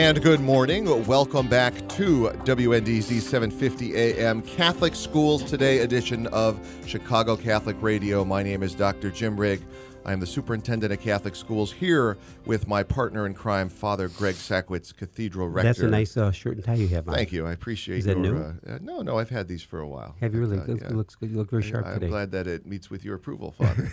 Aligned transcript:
And 0.00 0.22
good 0.22 0.40
morning. 0.40 0.86
Welcome 1.04 1.46
back 1.46 1.74
to 1.90 2.30
WNDZ 2.44 3.20
750 3.20 3.94
AM 3.94 4.40
Catholic 4.40 4.94
Schools 4.94 5.44
Today 5.44 5.80
edition 5.80 6.26
of 6.28 6.58
Chicago 6.86 7.36
Catholic 7.36 7.76
Radio. 7.82 8.24
My 8.24 8.42
name 8.42 8.62
is 8.62 8.74
Dr. 8.74 9.10
Jim 9.10 9.36
Rigg. 9.36 9.60
I 10.04 10.12
am 10.12 10.20
the 10.20 10.26
superintendent 10.26 10.92
of 10.92 11.00
Catholic 11.00 11.36
schools 11.36 11.72
here 11.72 12.16
with 12.46 12.66
my 12.66 12.82
partner 12.82 13.26
in 13.26 13.34
crime, 13.34 13.68
Father 13.68 14.08
Greg 14.08 14.34
Sakowicz, 14.34 14.96
Cathedral 14.96 15.48
Rector. 15.48 15.68
That's 15.68 15.78
a 15.80 15.88
nice 15.88 16.16
uh, 16.16 16.32
shirt 16.32 16.56
and 16.56 16.64
tie 16.64 16.74
you 16.74 16.88
have 16.88 17.06
on. 17.08 17.14
Thank 17.14 17.32
you. 17.32 17.46
I 17.46 17.52
appreciate 17.52 17.98
Is 17.98 18.04
that 18.06 18.16
your, 18.16 18.20
new? 18.20 18.38
Uh, 18.38 18.52
uh, 18.66 18.78
no, 18.80 19.02
no, 19.02 19.18
I've 19.18 19.28
had 19.28 19.46
these 19.46 19.62
for 19.62 19.80
a 19.80 19.86
while. 19.86 20.16
Have 20.20 20.34
you 20.34 20.40
really? 20.40 20.58
Uh, 20.58 20.64
yeah. 20.68 20.88
looks 20.88 21.14
good. 21.16 21.30
You 21.30 21.36
look 21.36 21.50
very 21.50 21.62
sharp 21.62 21.86
I, 21.86 21.94
today. 21.94 22.06
am 22.06 22.12
glad 22.12 22.30
that 22.32 22.46
it 22.46 22.66
meets 22.66 22.88
with 22.88 23.04
your 23.04 23.16
approval, 23.16 23.52
Father. 23.58 23.92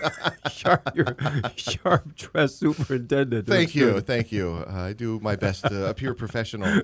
sharp, 0.50 0.96
sharp 1.56 2.14
dressed 2.14 2.58
superintendent. 2.58 3.46
Thank 3.46 3.74
you, 3.74 3.94
good. 3.94 4.06
thank 4.06 4.30
you. 4.30 4.64
Uh, 4.68 4.72
I 4.72 4.92
do 4.92 5.18
my 5.20 5.34
best 5.34 5.64
to 5.64 5.88
appear 5.88 6.14
professional. 6.14 6.82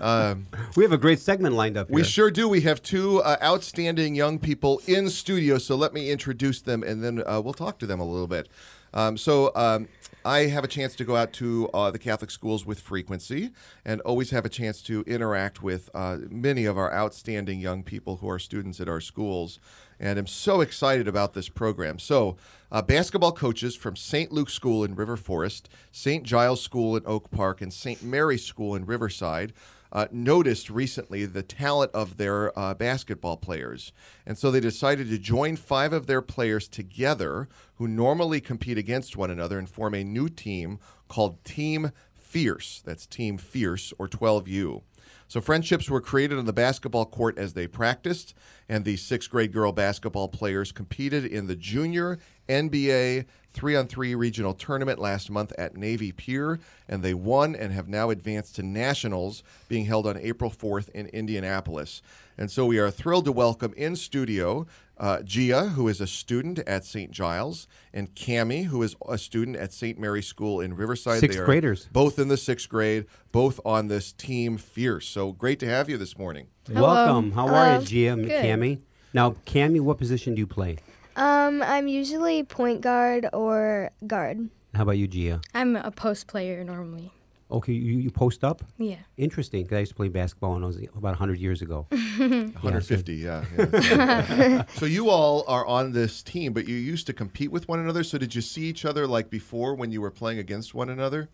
Um, 0.00 0.46
We 0.76 0.82
have 0.84 0.92
a 0.92 0.98
great 0.98 1.20
segment 1.20 1.54
lined 1.54 1.76
up 1.76 1.88
here. 1.88 1.94
We 1.94 2.04
sure 2.04 2.30
do. 2.30 2.48
We 2.48 2.62
have 2.62 2.82
two 2.82 3.22
uh, 3.22 3.36
outstanding 3.42 4.14
young 4.14 4.38
people 4.38 4.80
in 4.86 5.08
studio, 5.08 5.58
so 5.58 5.76
let 5.76 5.94
me 5.94 6.10
introduce 6.10 6.60
them 6.60 6.82
and 6.82 7.02
then 7.02 7.22
uh, 7.26 7.40
we'll 7.40 7.54
talk 7.54 7.78
to 7.78 7.86
them 7.86 8.00
a 8.00 8.04
little 8.04 8.26
bit. 8.26 8.48
Um, 8.92 9.16
so, 9.16 9.50
um, 9.56 9.88
I 10.26 10.46
have 10.46 10.64
a 10.64 10.68
chance 10.68 10.94
to 10.96 11.04
go 11.04 11.16
out 11.16 11.34
to 11.34 11.68
uh, 11.74 11.90
the 11.90 11.98
Catholic 11.98 12.30
schools 12.30 12.64
with 12.64 12.80
frequency 12.80 13.50
and 13.84 14.00
always 14.02 14.30
have 14.30 14.46
a 14.46 14.48
chance 14.48 14.80
to 14.82 15.02
interact 15.06 15.62
with 15.62 15.90
uh, 15.94 16.16
many 16.30 16.64
of 16.64 16.78
our 16.78 16.90
outstanding 16.94 17.60
young 17.60 17.82
people 17.82 18.16
who 18.16 18.30
are 18.30 18.38
students 18.38 18.80
at 18.80 18.88
our 18.88 19.02
schools. 19.02 19.58
And 20.00 20.18
I'm 20.18 20.26
so 20.26 20.62
excited 20.62 21.06
about 21.06 21.34
this 21.34 21.50
program. 21.50 21.98
So, 21.98 22.38
uh, 22.72 22.80
basketball 22.80 23.32
coaches 23.32 23.76
from 23.76 23.96
St. 23.96 24.32
Luke's 24.32 24.54
School 24.54 24.82
in 24.82 24.94
River 24.94 25.18
Forest, 25.18 25.68
St. 25.92 26.24
Giles 26.24 26.62
School 26.62 26.96
in 26.96 27.02
Oak 27.04 27.30
Park, 27.30 27.60
and 27.60 27.72
St. 27.72 28.02
Mary's 28.02 28.44
School 28.46 28.74
in 28.74 28.86
Riverside 28.86 29.52
uh, 29.94 30.08
noticed 30.10 30.68
recently 30.68 31.24
the 31.24 31.42
talent 31.42 31.92
of 31.94 32.16
their 32.16 32.56
uh, 32.58 32.74
basketball 32.74 33.36
players. 33.36 33.92
And 34.26 34.36
so 34.36 34.50
they 34.50 34.60
decided 34.60 35.08
to 35.08 35.18
join 35.18 35.56
five 35.56 35.92
of 35.92 36.06
their 36.06 36.20
players 36.20 36.66
together 36.66 37.48
who 37.76 37.86
normally 37.86 38.40
compete 38.40 38.76
against 38.76 39.16
one 39.16 39.30
another 39.30 39.58
and 39.58 39.68
form 39.68 39.94
a 39.94 40.02
new 40.04 40.28
team 40.28 40.80
called 41.08 41.44
Team 41.44 41.92
Fierce. 42.12 42.82
That's 42.84 43.06
Team 43.06 43.38
Fierce 43.38 43.92
or 43.98 44.08
12U. 44.08 44.82
So 45.28 45.40
friendships 45.40 45.88
were 45.88 46.00
created 46.00 46.38
on 46.38 46.44
the 46.44 46.52
basketball 46.52 47.06
court 47.06 47.38
as 47.38 47.54
they 47.54 47.66
practiced, 47.66 48.34
and 48.68 48.84
the 48.84 48.96
sixth 48.96 49.30
grade 49.30 49.52
girl 49.52 49.72
basketball 49.72 50.28
players 50.28 50.72
competed 50.72 51.24
in 51.24 51.46
the 51.46 51.56
junior 51.56 52.18
NBA 52.48 53.26
three 53.54 53.76
on 53.76 53.86
three 53.86 54.14
regional 54.14 54.52
tournament 54.52 54.98
last 54.98 55.30
month 55.30 55.52
at 55.56 55.76
Navy 55.76 56.10
Pier, 56.12 56.58
and 56.88 57.02
they 57.02 57.14
won 57.14 57.54
and 57.54 57.72
have 57.72 57.88
now 57.88 58.10
advanced 58.10 58.56
to 58.56 58.62
nationals 58.62 59.42
being 59.68 59.86
held 59.86 60.06
on 60.06 60.18
April 60.18 60.50
4th 60.50 60.88
in 60.90 61.06
Indianapolis. 61.06 62.02
And 62.36 62.50
so 62.50 62.66
we 62.66 62.78
are 62.78 62.90
thrilled 62.90 63.26
to 63.26 63.32
welcome 63.32 63.72
in 63.76 63.94
studio 63.94 64.66
uh, 64.98 65.22
Gia, 65.22 65.70
who 65.70 65.88
is 65.88 66.00
a 66.00 66.06
student 66.06 66.60
at 66.60 66.84
St. 66.84 67.10
Giles, 67.10 67.66
and 67.92 68.14
Cami, 68.14 68.66
who 68.66 68.82
is 68.82 68.94
a 69.08 69.18
student 69.18 69.56
at 69.56 69.72
St. 69.72 69.98
Mary's 69.98 70.26
School 70.26 70.60
in 70.60 70.74
Riverside. 70.74 71.20
Sixth 71.20 71.36
They 71.36 71.42
are 71.42 71.46
graders. 71.46 71.88
both 71.92 72.18
in 72.18 72.28
the 72.28 72.36
sixth 72.36 72.68
grade, 72.68 73.06
both 73.32 73.60
on 73.64 73.88
this 73.88 74.12
team 74.12 74.56
Fierce. 74.56 75.08
So 75.08 75.32
great 75.32 75.58
to 75.60 75.66
have 75.66 75.88
you 75.88 75.96
this 75.96 76.16
morning. 76.16 76.46
Welcome. 76.70 77.32
How 77.32 77.48
are 77.48 77.80
you, 77.80 77.84
Gia 77.86 78.12
and 78.12 78.26
Good. 78.26 78.44
Cami? 78.44 78.80
Now, 79.12 79.32
Cami, 79.46 79.80
what 79.80 79.98
position 79.98 80.34
do 80.34 80.40
you 80.40 80.46
play? 80.46 80.78
Um, 81.16 81.62
I'm 81.62 81.88
usually 81.88 82.42
point 82.42 82.80
guard 82.80 83.28
or 83.32 83.90
guard. 84.06 84.48
How 84.74 84.82
about 84.82 84.98
you, 84.98 85.06
Gia? 85.06 85.40
I'm 85.54 85.76
a 85.76 85.90
post 85.90 86.26
player 86.26 86.64
normally. 86.64 87.12
Okay, 87.50 87.72
you, 87.72 87.98
you 87.98 88.10
post 88.10 88.42
up? 88.42 88.64
Yeah. 88.78 88.96
Interesting, 89.16 89.64
'cause 89.66 89.76
I 89.76 89.80
used 89.80 89.92
to 89.92 89.96
play 89.96 90.08
basketball 90.08 90.54
when 90.54 90.64
I 90.64 90.66
was 90.66 90.76
about 90.78 91.12
100 91.12 91.38
years 91.38 91.62
ago. 91.62 91.86
150, 91.90 93.14
yeah. 93.14 93.44
yeah. 93.56 94.64
so 94.74 94.86
you 94.86 95.08
all 95.10 95.44
are 95.46 95.64
on 95.64 95.92
this 95.92 96.22
team, 96.22 96.52
but 96.52 96.66
you 96.66 96.74
used 96.74 97.06
to 97.06 97.12
compete 97.12 97.52
with 97.52 97.68
one 97.68 97.78
another. 97.78 98.02
So 98.02 98.18
did 98.18 98.34
you 98.34 98.40
see 98.40 98.62
each 98.62 98.84
other 98.84 99.06
like 99.06 99.30
before 99.30 99.74
when 99.74 99.92
you 99.92 100.00
were 100.00 100.10
playing 100.10 100.38
against 100.38 100.74
one 100.74 100.88
another? 100.88 101.28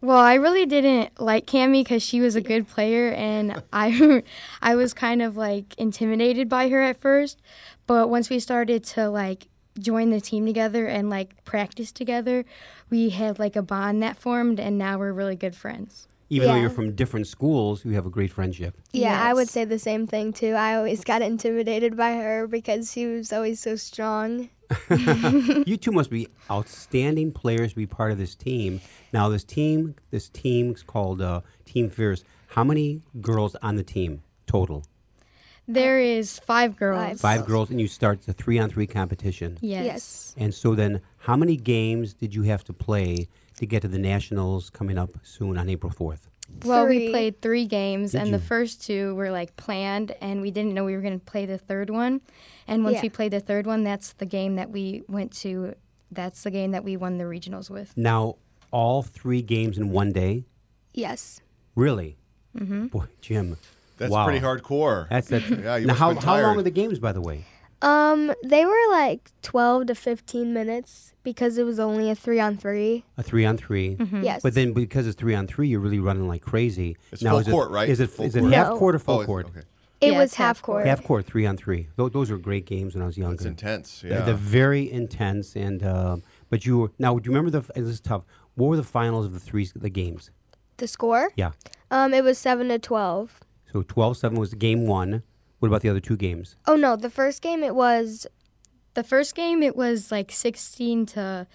Well, 0.00 0.18
I 0.18 0.34
really 0.34 0.66
didn't 0.66 1.20
like 1.20 1.46
Cami 1.46 1.80
because 1.82 2.02
she 2.02 2.20
was 2.20 2.36
a 2.36 2.40
good 2.40 2.68
player, 2.68 3.12
and 3.12 3.62
I, 3.72 4.22
I 4.62 4.74
was 4.74 4.92
kind 4.92 5.22
of 5.22 5.36
like 5.36 5.74
intimidated 5.78 6.48
by 6.48 6.68
her 6.70 6.82
at 6.82 7.00
first. 7.00 7.40
But 7.86 8.10
once 8.10 8.30
we 8.30 8.40
started 8.40 8.84
to 8.84 9.08
like 9.08 9.48
join 9.78 10.10
the 10.10 10.20
team 10.20 10.46
together 10.46 10.86
and 10.86 11.10
like 11.10 11.44
practice 11.44 11.92
together, 11.92 12.44
we 12.90 13.10
had 13.10 13.38
like 13.38 13.56
a 13.56 13.62
bond 13.62 14.02
that 14.02 14.16
formed, 14.16 14.60
and 14.60 14.78
now 14.78 14.98
we're 14.98 15.12
really 15.12 15.36
good 15.36 15.54
friends. 15.54 16.08
Even 16.28 16.48
though 16.48 16.56
you're 16.56 16.70
from 16.70 16.92
different 16.96 17.28
schools, 17.28 17.84
you 17.84 17.92
have 17.92 18.04
a 18.04 18.10
great 18.10 18.32
friendship. 18.32 18.76
Yeah, 18.92 19.22
I 19.22 19.32
would 19.32 19.48
say 19.48 19.64
the 19.64 19.78
same 19.78 20.08
thing 20.08 20.32
too. 20.32 20.54
I 20.54 20.74
always 20.74 21.04
got 21.04 21.22
intimidated 21.22 21.96
by 21.96 22.14
her 22.14 22.48
because 22.48 22.90
she 22.90 23.06
was 23.06 23.32
always 23.32 23.60
so 23.60 23.76
strong. 23.76 24.50
you 24.90 25.76
two 25.76 25.92
must 25.92 26.10
be 26.10 26.26
outstanding 26.50 27.30
players 27.30 27.70
to 27.70 27.76
be 27.76 27.86
part 27.86 28.10
of 28.10 28.18
this 28.18 28.34
team. 28.34 28.80
Now, 29.12 29.28
this 29.28 29.44
team, 29.44 29.94
this 30.10 30.28
team's 30.28 30.82
called 30.82 31.22
uh, 31.22 31.42
Team 31.64 31.90
Fierce. 31.90 32.24
How 32.48 32.64
many 32.64 33.02
girls 33.20 33.54
on 33.62 33.76
the 33.76 33.84
team 33.84 34.22
total? 34.48 34.84
There 35.68 35.98
is 36.00 36.38
five 36.38 36.76
girls. 36.76 37.20
Five 37.20 37.44
girls, 37.46 37.70
and 37.70 37.80
you 37.80 37.88
start 37.88 38.22
the 38.22 38.32
three-on-three 38.32 38.86
competition. 38.86 39.58
Yes. 39.60 39.84
Yes. 39.84 40.34
And 40.38 40.54
so 40.54 40.74
then, 40.74 41.00
how 41.18 41.36
many 41.36 41.56
games 41.56 42.14
did 42.14 42.34
you 42.34 42.42
have 42.44 42.62
to 42.64 42.72
play 42.72 43.26
to 43.56 43.66
get 43.66 43.82
to 43.82 43.88
the 43.88 43.98
nationals 43.98 44.70
coming 44.70 44.96
up 44.98 45.10
soon 45.22 45.58
on 45.58 45.68
April 45.68 45.90
fourth? 45.90 46.28
Well, 46.64 46.86
we 46.86 47.10
played 47.10 47.42
three 47.42 47.66
games, 47.66 48.12
Did 48.12 48.18
and 48.20 48.30
you? 48.30 48.36
the 48.38 48.42
first 48.44 48.80
two 48.84 49.16
were 49.16 49.32
like 49.32 49.56
planned, 49.56 50.14
and 50.20 50.40
we 50.40 50.52
didn't 50.52 50.74
know 50.74 50.84
we 50.84 50.94
were 50.94 51.02
going 51.02 51.18
to 51.18 51.24
play 51.24 51.44
the 51.46 51.58
third 51.58 51.90
one. 51.90 52.20
And 52.68 52.84
once 52.84 52.96
Yeah. 52.96 53.02
we 53.02 53.08
played 53.08 53.32
the 53.32 53.40
third 53.40 53.66
one, 53.66 53.82
that's 53.82 54.12
the 54.12 54.26
game 54.26 54.54
that 54.56 54.70
we 54.70 55.02
went 55.08 55.32
to. 55.38 55.74
That's 56.12 56.44
the 56.44 56.52
game 56.52 56.70
that 56.70 56.84
we 56.84 56.96
won 56.96 57.18
the 57.18 57.24
regionals 57.24 57.68
with. 57.68 57.96
Now, 57.96 58.36
all 58.70 59.02
three 59.02 59.42
games 59.42 59.76
in 59.76 59.90
one 59.90 60.12
day. 60.12 60.44
Yes. 60.94 61.40
Really? 61.74 62.16
Mm-hmm. 62.56 62.86
Boy, 62.86 63.06
Jim. 63.20 63.56
That's 63.96 64.10
wow. 64.12 64.24
pretty 64.24 64.40
hardcore. 64.44 65.08
That's 65.08 65.28
that. 65.28 65.42
Yeah, 65.64 65.76
you 65.76 65.86
now, 65.86 65.94
how, 65.94 66.08
how 66.08 66.12
long 66.14 66.20
tired. 66.22 66.58
are 66.58 66.62
the 66.62 66.70
games, 66.70 66.98
by 66.98 67.12
the 67.12 67.20
way? 67.20 67.44
Um, 67.82 68.32
they 68.44 68.64
were 68.64 68.88
like 68.90 69.30
12 69.42 69.88
to 69.88 69.94
15 69.94 70.52
minutes 70.54 71.12
because 71.22 71.58
it 71.58 71.64
was 71.64 71.78
only 71.78 72.10
a 72.10 72.14
3 72.14 72.40
on 72.40 72.56
3. 72.56 73.04
A 73.18 73.22
three 73.22 73.44
on 73.44 73.56
3 73.58 73.98
Yes. 74.22 74.42
But 74.42 74.54
then, 74.54 74.72
because 74.72 75.06
it's 75.06 75.16
three 75.16 75.34
on 75.34 75.46
three, 75.46 75.68
you're 75.68 75.80
really 75.80 75.98
running 75.98 76.26
like 76.26 76.40
crazy. 76.42 76.96
It's 77.12 77.22
now, 77.22 77.30
full 77.32 77.38
is 77.40 77.48
it- 77.48 77.50
court, 77.50 77.70
right? 77.70 77.88
Is 77.88 78.00
it, 78.00 78.08
Full 78.10 78.24
is 78.24 78.34
it 78.34 78.40
court. 78.40 78.52
half 78.54 78.68
No. 78.68 78.78
court 78.78 78.94
or 78.94 78.98
full 78.98 79.20
Oh, 79.20 79.26
court? 79.26 79.46
okay. 79.48 79.60
it 80.00 80.12
Yeah, 80.12 80.18
was 80.18 80.34
half 80.34 80.46
half 80.56 80.62
court. 80.62 80.76
court. 80.76 80.86
Half 80.86 81.04
court, 81.04 81.26
three 81.26 81.44
on 81.46 81.56
three. 81.58 81.88
Those, 81.96 82.12
those 82.12 82.30
are 82.30 82.38
great 82.38 82.64
games 82.64 82.94
when 82.94 83.02
I 83.02 83.06
was 83.06 83.18
younger. 83.18 83.34
It's 83.34 83.44
intense. 83.44 84.00
They're- 84.00 84.12
Yeah. 84.12 84.24
They're 84.24 84.34
very 84.34 84.90
intense, 84.90 85.54
and 85.54 85.82
uh, 85.82 86.16
but 86.48 86.64
you 86.64 86.78
were 86.78 86.90
now. 86.98 87.18
Do 87.18 87.28
you 87.28 87.36
remember 87.36 87.50
the? 87.60 87.72
This 87.74 87.88
is 87.88 88.00
tough. 88.00 88.22
What 88.54 88.68
were 88.68 88.76
the 88.76 88.82
finals 88.84 89.26
of 89.26 89.34
the 89.34 89.40
three 89.40 89.68
the 89.76 89.90
games? 89.90 90.30
The 90.78 90.88
score? 90.88 91.30
Yeah. 91.36 91.52
Um, 91.90 92.12
it 92.14 92.24
was 92.24 92.36
7 92.38 92.68
to 92.68 92.78
12. 92.78 93.40
So 93.76 93.82
12-7 93.82 94.38
was 94.38 94.54
game 94.54 94.86
one. 94.86 95.22
What 95.58 95.68
about 95.68 95.82
the 95.82 95.90
other 95.90 96.00
two 96.00 96.16
games? 96.16 96.56
Oh 96.66 96.76
no, 96.76 96.96
the 96.96 97.10
first 97.10 97.42
game 97.42 97.62
it 97.62 97.74
was 97.74 98.26
The 98.94 99.04
first 99.04 99.34
game, 99.34 99.62
it 99.62 99.76
was 99.76 100.10
like 100.10 100.32
16 100.32 101.04
to 101.06 101.46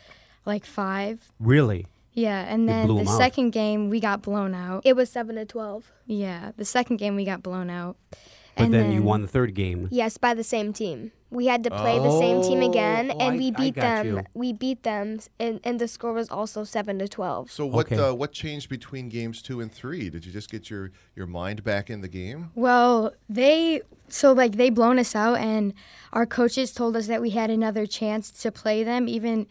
like 0.46 0.64
5. 0.66 1.32
Really? 1.40 1.88
Yeah, 2.14 2.42
and 2.48 2.70
then 2.70 2.88
the 2.88 2.94
the 2.94 3.00
'em 3.02 3.08
out. 3.08 3.18
second 3.18 3.50
game, 3.52 3.90
we 3.90 4.00
got 4.00 4.22
blown 4.22 4.54
out. 4.54 4.82
it 4.86 4.96
was 4.96 5.10
7 5.10 5.36
to 5.36 5.46
12. 5.46 5.92
Yeah, 6.06 6.52
the 6.58 6.66
second 6.66 6.98
game, 6.98 7.16
we 7.16 7.26
got 7.26 7.42
blown 7.42 7.72
out. 7.72 7.98
But 8.56 8.66
and 8.66 8.74
then, 8.74 8.92
you 8.92 9.02
won 9.02 9.22
the 9.24 9.28
third 9.28 9.56
game. 9.56 9.88
Yes, 9.90 10.18
by 10.18 10.36
the 10.36 10.44
same 10.44 10.74
team. 10.74 11.12
We 11.32 11.46
had 11.48 11.64
to 11.64 11.70
play 11.72 11.98
the 11.98 12.20
same 12.20 12.42
team 12.42 12.62
again, 12.62 13.10
Oh, 13.14 13.18
and 13.20 13.36
I- 13.36 13.38
we 13.38 13.52
beat 13.52 13.76
them. 13.76 14.06
you. 14.06 14.24
We 14.34 14.52
beat 14.52 14.84
them, 14.84 15.20
and, 15.40 15.62
and 15.64 15.80
the 15.80 15.88
score 15.88 16.12
was 16.12 16.30
also 16.30 16.66
seven 16.66 17.00
to 17.00 17.08
twelve. 17.08 17.50
so 17.50 17.66
what 17.66 17.86
Okay. 17.86 17.96
uh, 17.98 18.14
what 18.14 18.34
changed 18.34 18.70
between 18.70 19.08
games 19.08 19.42
two 19.42 19.62
and 19.62 19.72
three? 19.72 20.10
Did 20.10 20.26
you 20.26 20.32
just 20.34 20.52
get 20.52 20.70
your, 20.70 20.92
your 21.16 21.28
mind 21.28 21.64
back 21.64 21.90
in 21.90 22.02
the 22.02 22.10
game? 22.10 22.52
Well, 22.54 23.14
they 23.30 23.82
so 24.10 24.34
like 24.34 24.58
they 24.58 24.70
blown 24.70 25.00
us 25.00 25.16
out, 25.16 25.38
and 25.40 25.74
our 26.12 26.26
coaches 26.26 26.74
told 26.74 26.98
us 26.98 27.08
that 27.08 27.22
we 27.22 27.30
had 27.30 27.50
another 27.50 27.86
chance 27.86 28.30
to 28.42 28.52
play 28.52 28.84
them, 28.84 29.08
even 29.08 29.48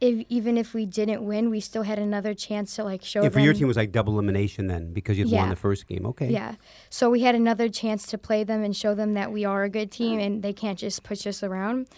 if 0.00 0.26
even 0.28 0.58
if 0.58 0.74
we 0.74 0.86
didn't 0.86 1.22
win, 1.24 1.50
we 1.50 1.60
still 1.60 1.82
had 1.82 1.98
another 1.98 2.34
chance 2.34 2.74
to 2.76 2.84
like 2.84 3.02
show 3.02 3.22
Yeah, 3.22 3.28
for 3.28 3.34
them. 3.36 3.44
your 3.44 3.54
team 3.54 3.64
it 3.64 3.68
was 3.68 3.76
like 3.76 3.92
double 3.92 4.12
elimination 4.14 4.66
then 4.66 4.92
because 4.92 5.18
you 5.18 5.26
had 5.28 5.32
won 5.34 5.48
the 5.50 5.56
first 5.56 5.86
game. 5.86 6.04
Okay. 6.06 6.30
Yeah, 6.30 6.56
so 6.90 7.10
we 7.10 7.20
had 7.20 7.34
another 7.34 7.68
chance 7.68 8.06
to 8.08 8.18
play 8.18 8.44
them 8.44 8.62
and 8.62 8.76
show 8.76 8.94
them 8.94 9.14
that 9.14 9.32
we 9.32 9.44
are 9.44 9.64
a 9.64 9.70
good 9.70 9.90
team, 9.90 10.18
and 10.18 10.42
they 10.42 10.52
can't 10.52 10.78
just 10.78 11.02
push 11.02 11.26
us 11.26 11.42
around. 11.42 11.88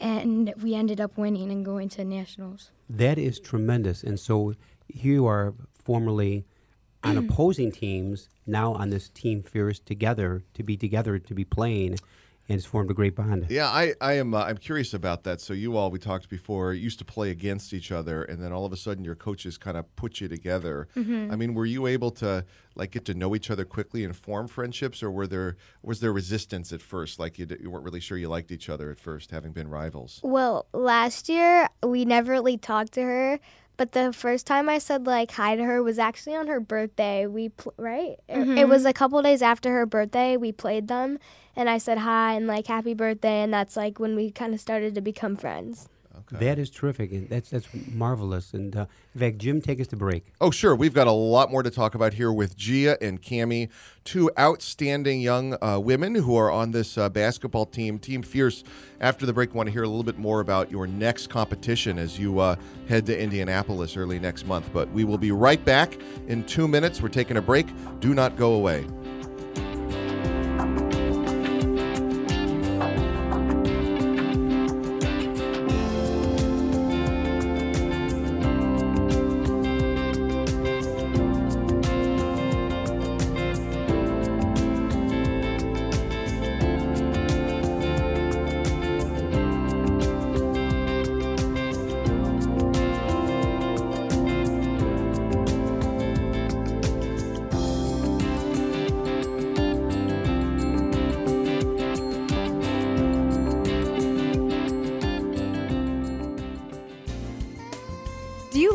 And 0.00 0.52
we 0.60 0.74
ended 0.74 1.00
up 1.00 1.16
winning 1.16 1.52
and 1.52 1.64
going 1.64 1.88
to 1.90 2.04
nationals. 2.04 2.72
That 2.90 3.18
is 3.18 3.38
tremendous. 3.38 4.02
And 4.02 4.18
so 4.18 4.54
here 4.88 5.14
you 5.14 5.26
are 5.26 5.54
formerly 5.84 6.44
on 7.04 7.16
opposing 7.24 7.70
teams, 7.70 8.28
now 8.46 8.72
on 8.72 8.90
this 8.90 9.08
team 9.10 9.42
Fierce 9.44 9.78
together, 9.78 10.42
to 10.54 10.62
be 10.64 10.76
together, 10.76 11.18
to 11.20 11.34
be 11.34 11.44
playing. 11.44 11.98
And 12.48 12.58
it's 12.58 12.66
formed 12.66 12.90
a 12.90 12.94
great 12.94 13.14
bond. 13.14 13.46
Yeah, 13.48 13.68
I, 13.68 13.94
I 14.00 14.14
am. 14.14 14.34
Uh, 14.34 14.44
I'm 14.44 14.58
curious 14.58 14.92
about 14.94 15.24
that. 15.24 15.40
So 15.40 15.54
you 15.54 15.76
all, 15.76 15.90
we 15.90 15.98
talked 15.98 16.28
before, 16.28 16.72
used 16.74 16.98
to 16.98 17.04
play 17.04 17.30
against 17.30 17.72
each 17.72 17.92
other, 17.92 18.22
and 18.24 18.42
then 18.42 18.52
all 18.52 18.64
of 18.64 18.72
a 18.72 18.76
sudden, 18.76 19.04
your 19.04 19.14
coaches 19.14 19.56
kind 19.58 19.76
of 19.76 19.94
put 19.96 20.20
you 20.20 20.28
together. 20.28 20.88
I 20.96 21.00
mean, 21.36 21.54
were 21.54 21.66
you 21.66 21.86
able 21.86 22.10
to 22.12 22.44
like 22.74 22.90
get 22.90 23.04
to 23.04 23.14
know 23.14 23.34
each 23.34 23.50
other 23.50 23.64
quickly 23.64 24.04
and 24.04 24.14
form 24.16 24.48
friendships, 24.48 25.02
or 25.02 25.10
were 25.10 25.26
there 25.26 25.56
was 25.82 26.00
there 26.00 26.12
resistance 26.12 26.72
at 26.72 26.82
first? 26.82 27.18
Like 27.18 27.38
you, 27.38 27.46
d- 27.46 27.56
you 27.60 27.70
weren't 27.70 27.84
really 27.84 28.00
sure 28.00 28.18
you 28.18 28.28
liked 28.28 28.50
each 28.50 28.68
other 28.68 28.90
at 28.90 28.98
first, 28.98 29.30
having 29.30 29.52
been 29.52 29.68
rivals. 29.68 30.20
Well, 30.22 30.66
last 30.72 31.28
year 31.28 31.68
we 31.82 32.04
never 32.04 32.32
really 32.32 32.56
talked 32.56 32.92
to 32.94 33.02
her, 33.02 33.40
but 33.82 33.90
the 33.90 34.12
first 34.12 34.46
time 34.46 34.68
I 34.68 34.78
said 34.78 35.08
like 35.08 35.32
hi 35.32 35.56
to 35.56 35.64
her 35.64 35.82
was 35.82 35.98
actually 35.98 36.36
on 36.36 36.46
her 36.46 36.60
birthday. 36.60 37.26
We 37.26 37.48
pl- 37.48 37.74
right? 37.76 38.16
It- 38.28 38.38
It 38.38 38.46
mm-hmm. 38.46 38.70
was 38.70 38.84
a 38.84 38.92
couple 38.92 39.20
days 39.22 39.42
after 39.42 39.72
her 39.72 39.86
birthday. 39.86 40.36
We 40.36 40.52
played 40.52 40.86
them, 40.86 41.18
and 41.56 41.68
I 41.68 41.78
said 41.78 41.98
hi 41.98 42.34
and 42.34 42.46
like 42.46 42.68
happy 42.68 42.94
birthday, 42.94 43.42
and 43.42 43.52
that's 43.52 43.76
like 43.76 43.98
when 43.98 44.14
we 44.14 44.30
kind 44.30 44.54
of 44.54 44.60
started 44.60 44.94
to 44.94 45.00
become 45.00 45.34
friends. 45.34 45.88
Okay. 46.34 46.46
That 46.46 46.58
is 46.58 46.70
terrific, 46.70 47.12
and 47.12 47.28
that's 47.28 47.50
that's 47.50 47.68
marvelous. 47.92 48.54
And 48.54 48.74
uh, 48.74 48.86
in 49.14 49.20
fact, 49.20 49.38
Jim, 49.38 49.60
take 49.60 49.80
us 49.80 49.86
to 49.88 49.96
break. 49.96 50.24
Oh, 50.40 50.50
sure. 50.50 50.74
We've 50.74 50.94
got 50.94 51.06
a 51.06 51.12
lot 51.12 51.50
more 51.50 51.62
to 51.62 51.70
talk 51.70 51.94
about 51.94 52.14
here 52.14 52.32
with 52.32 52.56
Gia 52.56 52.96
and 53.02 53.20
Cami, 53.20 53.68
two 54.04 54.30
outstanding 54.38 55.20
young 55.20 55.62
uh, 55.62 55.78
women 55.78 56.14
who 56.14 56.36
are 56.36 56.50
on 56.50 56.70
this 56.70 56.96
uh, 56.96 57.08
basketball 57.08 57.66
team, 57.66 57.98
Team 57.98 58.22
Fierce. 58.22 58.64
After 59.00 59.26
the 59.26 59.32
break, 59.32 59.54
want 59.54 59.66
to 59.66 59.72
hear 59.72 59.82
a 59.82 59.88
little 59.88 60.04
bit 60.04 60.18
more 60.18 60.40
about 60.40 60.70
your 60.70 60.86
next 60.86 61.28
competition 61.28 61.98
as 61.98 62.18
you 62.18 62.38
uh, 62.38 62.56
head 62.88 63.04
to 63.06 63.20
Indianapolis 63.20 63.96
early 63.96 64.18
next 64.18 64.46
month. 64.46 64.70
But 64.72 64.90
we 64.90 65.04
will 65.04 65.18
be 65.18 65.32
right 65.32 65.62
back 65.64 65.98
in 66.28 66.44
two 66.44 66.68
minutes. 66.68 67.02
We're 67.02 67.08
taking 67.08 67.36
a 67.36 67.42
break. 67.42 67.66
Do 68.00 68.14
not 68.14 68.36
go 68.36 68.54
away. 68.54 68.86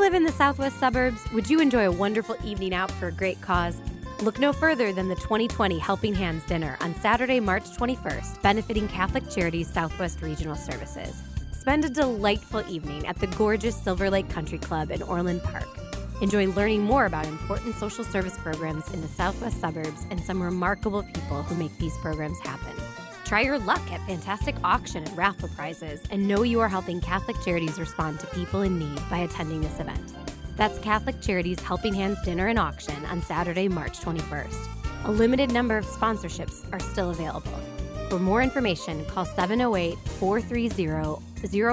Live 0.08 0.14
in 0.14 0.24
the 0.24 0.32
southwest 0.32 0.80
suburbs? 0.80 1.20
Would 1.34 1.50
you 1.50 1.60
enjoy 1.60 1.86
a 1.86 1.92
wonderful 1.92 2.38
evening 2.42 2.74
out 2.74 2.90
for 2.92 3.08
a 3.08 3.12
great 3.12 3.42
cause? 3.42 3.76
Look 4.22 4.40
no 4.40 4.54
further 4.54 4.94
than 4.94 5.10
the 5.10 5.16
2020 5.16 5.78
Helping 5.80 6.16
Hands 6.16 6.42
Dinner 6.46 6.78
on 6.80 6.96
Saturday, 7.02 7.42
March 7.42 7.66
21st, 7.72 8.42
benefiting 8.42 8.88
Catholic 8.88 9.30
Charities 9.30 9.70
Southwest 9.70 10.22
Regional 10.22 10.56
Services. 10.56 11.22
Spend 11.52 11.84
a 11.84 11.90
delightful 11.90 12.64
evening 12.70 13.06
at 13.06 13.18
the 13.18 13.28
gorgeous 13.28 13.76
Silver 13.76 14.10
Lake 14.10 14.30
Country 14.30 14.60
Club 14.60 14.92
in 14.92 15.02
Orland 15.02 15.44
Park. 15.44 15.68
Enjoy 16.22 16.48
learning 16.52 16.84
more 16.84 17.06
about 17.06 17.26
important 17.26 17.76
social 17.76 18.06
service 18.06 18.38
programs 18.38 18.90
in 18.94 19.02
the 19.02 19.10
southwest 19.10 19.60
suburbs 19.60 20.06
and 20.10 20.22
some 20.22 20.42
remarkable 20.42 21.04
people 21.04 21.44
who 21.44 21.56
make 21.56 21.78
these 21.80 21.98
programs 21.98 22.40
happen. 22.40 22.77
Try 23.28 23.42
your 23.42 23.60
luck 23.60 23.82
at 23.92 24.00
fantastic 24.08 24.56
auction 24.64 25.04
and 25.04 25.18
raffle 25.18 25.50
prizes 25.50 26.02
and 26.12 26.26
know 26.30 26.44
you 26.44 26.62
are 26.62 26.70
helping 26.70 27.02
Catholic 27.02 27.36
Charities 27.44 27.78
respond 27.78 28.22
to 28.22 28.28
people 28.28 28.62
in 28.62 28.80
need 28.80 29.02
by 29.10 29.18
attending 29.18 29.60
this 29.60 29.82
event. 29.82 30.14
That's 30.56 30.80
Catholic 30.80 31.20
Charities 31.20 31.60
Helping 31.60 31.94
Hands 31.94 32.18
Dinner 32.24 32.48
and 32.48 32.58
Auction 32.58 33.06
on 33.08 33.22
Saturday, 33.22 33.68
March 33.68 34.00
21st. 34.00 34.70
A 35.04 35.12
limited 35.12 35.52
number 35.52 35.78
of 35.78 35.86
sponsorships 35.86 36.72
are 36.72 36.80
still 36.80 37.10
available. 37.10 37.60
For 38.10 38.18
more 38.18 38.42
information, 38.42 39.04
call 39.08 39.26
708 39.26 39.98
430 39.98 40.70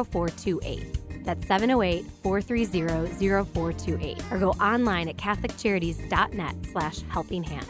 0428. 0.05 1.25
That's 1.25 1.47
708 1.47 2.05
430 2.25 3.45
0428 3.45 4.25
or 4.33 4.39
go 4.41 4.50
online 4.55 5.09
at 5.09 5.17
catholiccharities.net 5.19 6.57
slash 6.73 7.03
helping 7.11 7.45
hands. 7.45 7.69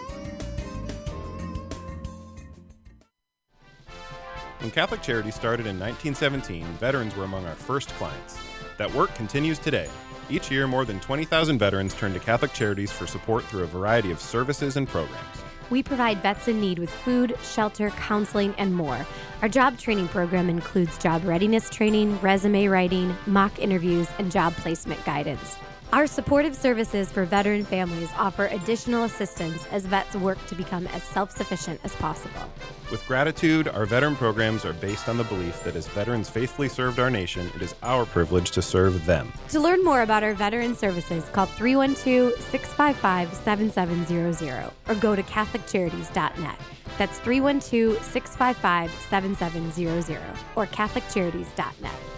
When 4.64 4.70
Catholic 4.70 5.02
Charities 5.02 5.34
started 5.34 5.66
in 5.66 5.78
1917, 5.78 6.64
veterans 6.80 7.14
were 7.14 7.24
among 7.24 7.44
our 7.44 7.54
first 7.54 7.90
clients. 7.96 8.38
That 8.78 8.90
work 8.94 9.14
continues 9.14 9.58
today. 9.58 9.90
Each 10.30 10.50
year, 10.50 10.66
more 10.66 10.86
than 10.86 11.00
20,000 11.00 11.58
veterans 11.58 11.92
turn 11.92 12.14
to 12.14 12.18
Catholic 12.18 12.54
Charities 12.54 12.90
for 12.90 13.06
support 13.06 13.44
through 13.44 13.64
a 13.64 13.66
variety 13.66 14.10
of 14.10 14.18
services 14.18 14.78
and 14.78 14.88
programs. 14.88 15.44
We 15.68 15.82
provide 15.82 16.22
vets 16.22 16.48
in 16.48 16.62
need 16.62 16.78
with 16.78 16.88
food, 16.88 17.36
shelter, 17.42 17.90
counseling, 17.90 18.54
and 18.56 18.74
more. 18.74 19.06
Our 19.42 19.50
job 19.50 19.76
training 19.76 20.08
program 20.08 20.48
includes 20.48 20.96
job 20.96 21.26
readiness 21.26 21.68
training, 21.68 22.18
resume 22.22 22.66
writing, 22.66 23.14
mock 23.26 23.58
interviews, 23.58 24.08
and 24.18 24.32
job 24.32 24.54
placement 24.54 25.04
guidance. 25.04 25.58
Our 25.94 26.08
supportive 26.08 26.56
services 26.56 27.12
for 27.12 27.24
veteran 27.24 27.64
families 27.64 28.10
offer 28.18 28.46
additional 28.46 29.04
assistance 29.04 29.64
as 29.70 29.86
vets 29.86 30.16
work 30.16 30.44
to 30.46 30.56
become 30.56 30.88
as 30.88 31.04
self 31.04 31.30
sufficient 31.30 31.78
as 31.84 31.94
possible. 31.94 32.50
With 32.90 33.06
gratitude, 33.06 33.68
our 33.68 33.86
veteran 33.86 34.16
programs 34.16 34.64
are 34.64 34.72
based 34.72 35.08
on 35.08 35.18
the 35.18 35.22
belief 35.22 35.62
that 35.62 35.76
as 35.76 35.86
veterans 35.86 36.28
faithfully 36.28 36.68
served 36.68 36.98
our 36.98 37.10
nation, 37.10 37.48
it 37.54 37.62
is 37.62 37.76
our 37.84 38.06
privilege 38.06 38.50
to 38.50 38.60
serve 38.60 39.06
them. 39.06 39.32
To 39.50 39.60
learn 39.60 39.84
more 39.84 40.02
about 40.02 40.24
our 40.24 40.34
veteran 40.34 40.74
services, 40.74 41.26
call 41.30 41.46
312 41.46 42.40
655 42.40 43.32
7700 43.32 44.72
or 44.88 44.94
go 44.96 45.14
to 45.14 45.22
CatholicCharities.net. 45.22 46.58
That's 46.98 47.20
312 47.20 48.02
655 48.02 48.90
7700 48.90 50.20
or 50.56 50.66
CatholicCharities.net. 50.66 52.13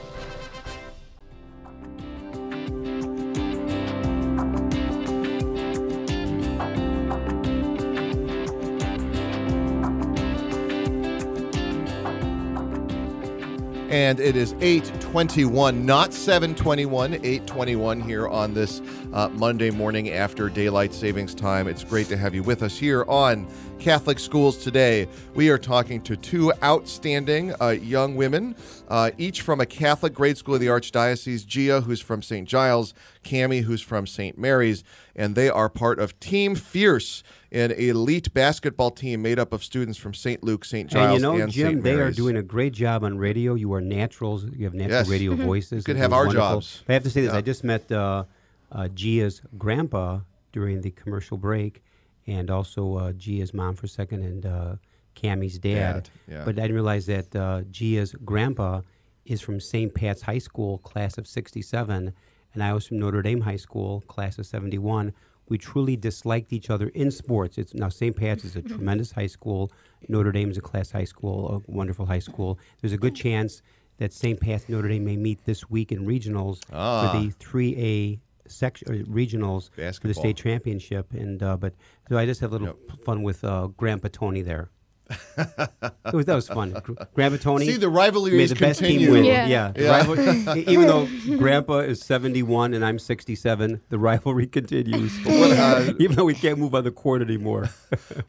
And 13.97 14.21
it 14.21 14.37
is 14.37 14.53
821, 14.61 15.87
not 15.87 16.13
721, 16.13 17.15
821 17.15 17.99
here 18.03 18.29
on 18.29 18.53
this 18.53 18.83
uh, 19.15 19.31
Monday 19.31 19.71
morning 19.71 20.11
after 20.11 20.51
daylight 20.51 20.93
savings 20.93 21.35
time. 21.35 21.67
It's 21.67 21.83
great 21.83 22.07
to 22.09 22.17
have 22.19 22.35
you 22.35 22.43
with 22.43 22.63
us 22.63 22.77
here 22.77 23.07
on 23.09 23.49
Catholic 23.87 24.19
Schools 24.19 24.57
Today. 24.65 25.07
We 25.37 25.49
are 25.49 25.59
talking 25.59 26.01
to 26.03 26.17
two 26.17 26.53
outstanding 26.61 27.55
uh, 27.61 27.69
young 27.69 28.17
women, 28.17 28.57
uh, 28.89 29.13
each 29.17 29.43
from 29.43 29.61
a 29.61 29.67
Catholic 29.67 30.13
grade 30.13 30.37
school 30.37 30.57
of 30.57 30.61
the 30.61 30.67
Archdiocese 30.67 31.47
Gia, 31.47 31.83
who's 31.83 32.01
from 32.01 32.21
St. 32.21 32.49
Giles, 32.49 32.95
Cami, 33.23 33.63
who's 33.63 33.81
from 33.81 34.09
St. 34.09 34.37
Mary's, 34.37 34.83
and 35.15 35.37
they 35.37 35.49
are 35.49 35.69
part 35.69 36.01
of 36.01 36.19
Team 36.19 36.57
Fierce, 36.57 37.23
an 37.53 37.71
elite 37.71 38.35
basketball 38.35 38.91
team 38.91 39.23
made 39.23 39.39
up 39.39 39.53
of 39.53 39.63
students 39.63 39.97
from 40.01 40.15
St. 40.15 40.43
Luke, 40.43 40.65
St. 40.65 40.91
Giles, 40.91 41.05
and 41.05 41.15
you 41.15 41.21
know, 41.39 41.45
and 41.45 41.53
Jim, 41.53 41.69
St. 41.75 41.83
they 41.85 41.95
are 41.95 42.11
doing 42.11 42.35
a 42.37 42.43
great 42.43 42.73
job 42.73 43.05
on 43.05 43.17
radio. 43.17 43.55
You 43.55 43.73
are 43.73 43.81
naturals. 43.81 44.47
You 44.47 44.65
have 44.65 44.75
natural 44.75 44.99
Yes. 44.99 45.09
radio 45.09 45.37
voices. 45.37 45.85
could 45.85 45.95
have 45.95 46.13
our 46.13 46.27
wonderful. 46.27 46.55
jobs. 46.57 46.83
But 46.89 46.93
I 46.93 46.95
have 46.95 47.03
to 47.05 47.11
say 47.11 47.21
this: 47.21 47.31
Yeah. 47.31 47.39
I 47.39 47.41
just 47.41 47.63
met 47.63 47.93
uh, 47.93 48.25
uh, 48.73 48.89
Gia's 48.89 49.43
grandpa 49.57 50.19
during 50.53 50.81
the 50.81 50.91
commercial 50.91 51.37
break, 51.37 51.85
and 52.27 52.51
also 52.51 52.97
uh, 52.97 53.13
Gia's 53.13 53.53
mom 53.55 53.75
for 53.77 53.87
a 53.87 53.89
second, 53.89 54.23
and 54.23 54.47
uh, 54.47 54.77
Cami's 55.15 55.59
dad. 55.59 55.75
Dad, 56.05 56.11
yeah. 56.29 56.45
But 56.45 56.59
I 56.59 56.63
didn't 56.63 56.75
realize 56.75 57.07
that 57.07 57.35
uh, 57.37 57.63
Gia's 57.71 58.13
grandpa 58.25 58.83
is 59.25 59.41
from 59.41 59.61
St. 59.61 59.93
Pat's 59.95 60.23
High 60.23 60.39
School, 60.39 60.79
class 60.79 61.19
of 61.19 61.27
'67, 61.27 62.13
and 62.55 62.63
I 62.63 62.73
was 62.73 62.87
from 62.87 62.99
Notre 62.99 63.23
Dame 63.23 63.41
High 63.41 63.57
School, 63.57 64.03
class 64.09 64.39
of 64.39 64.47
'71. 64.47 65.13
We 65.49 65.59
truly 65.59 65.97
disliked 65.97 66.53
each 66.53 66.71
other 66.71 66.89
in 66.89 67.11
sports. 67.13 67.57
It's 67.57 67.73
now 67.73 67.89
St. 67.89 68.17
Pat's 68.17 68.45
is 68.45 68.57
a 68.57 68.63
tremendous 68.63 69.13
high 69.13 69.29
school. 69.29 69.71
Notre 70.09 70.33
Dame 70.33 70.51
is 70.51 70.59
a 70.59 70.61
class 70.61 70.91
high 70.91 71.05
school, 71.05 71.63
a 71.69 71.71
wonderful 71.71 72.05
high 72.05 72.19
school. 72.19 72.59
There's 72.81 72.93
a 72.93 72.99
good 72.99 73.15
chance 73.15 73.63
that 73.99 74.13
St. 74.13 74.41
Pat's 74.41 74.69
Notre 74.69 74.89
Dame 74.89 75.05
may 75.05 75.17
meet 75.17 75.45
this 75.45 75.71
week 75.71 75.93
in 75.93 76.05
regionals 76.05 76.63
Ah. 76.73 77.13
for 77.13 77.19
the 77.21 77.31
3A 77.39 78.19
section 78.49 78.91
or 78.91 78.97
regionals 79.05 79.71
for 80.01 80.09
the 80.09 80.15
state 80.15 80.37
championship. 80.37 81.13
And 81.13 81.43
uh, 81.43 81.57
but 81.57 81.75
so 82.09 82.17
I 82.19 82.27
just 82.27 82.41
have 82.41 82.51
a 82.51 82.59
little 82.59 82.69
Yep. 82.89 83.05
fun 83.05 83.23
with 83.23 83.45
uh, 83.45 83.69
Grandpa 83.69 84.09
Tony 84.13 84.43
there. 84.43 84.71
it 85.09 86.13
was, 86.13 86.27
that 86.27 86.35
was 86.35 86.49
fun. 86.49 86.73
Gr- 86.83 86.95
Grandpa 87.15 87.39
Tony. 87.39 87.67
See, 87.67 87.77
the 87.77 87.89
rivalry 87.89 88.33
made 88.33 88.41
is 88.41 88.51
the 88.51 88.57
best 88.57 88.81
team 88.81 89.09
win. 89.11 89.25
Yeah. 89.25 89.47
Yeah. 89.47 89.73
Yeah. 89.77 89.89
rival- 89.99 90.19
even 90.59 90.87
though 90.89 91.09
Grandpa 91.37 91.79
is 91.79 92.01
71 92.01 92.75
and 92.75 92.85
I'm 92.85 92.99
67, 92.99 93.83
the 93.89 93.99
rivalry 94.01 94.49
continues. 94.49 95.13
uh, 95.27 95.93
even 96.01 96.17
though 96.17 96.25
we 96.25 96.35
can't 96.35 96.59
move 96.59 96.75
on 96.75 96.83
the 96.83 96.91
court 96.91 97.23
anymore. 97.23 97.69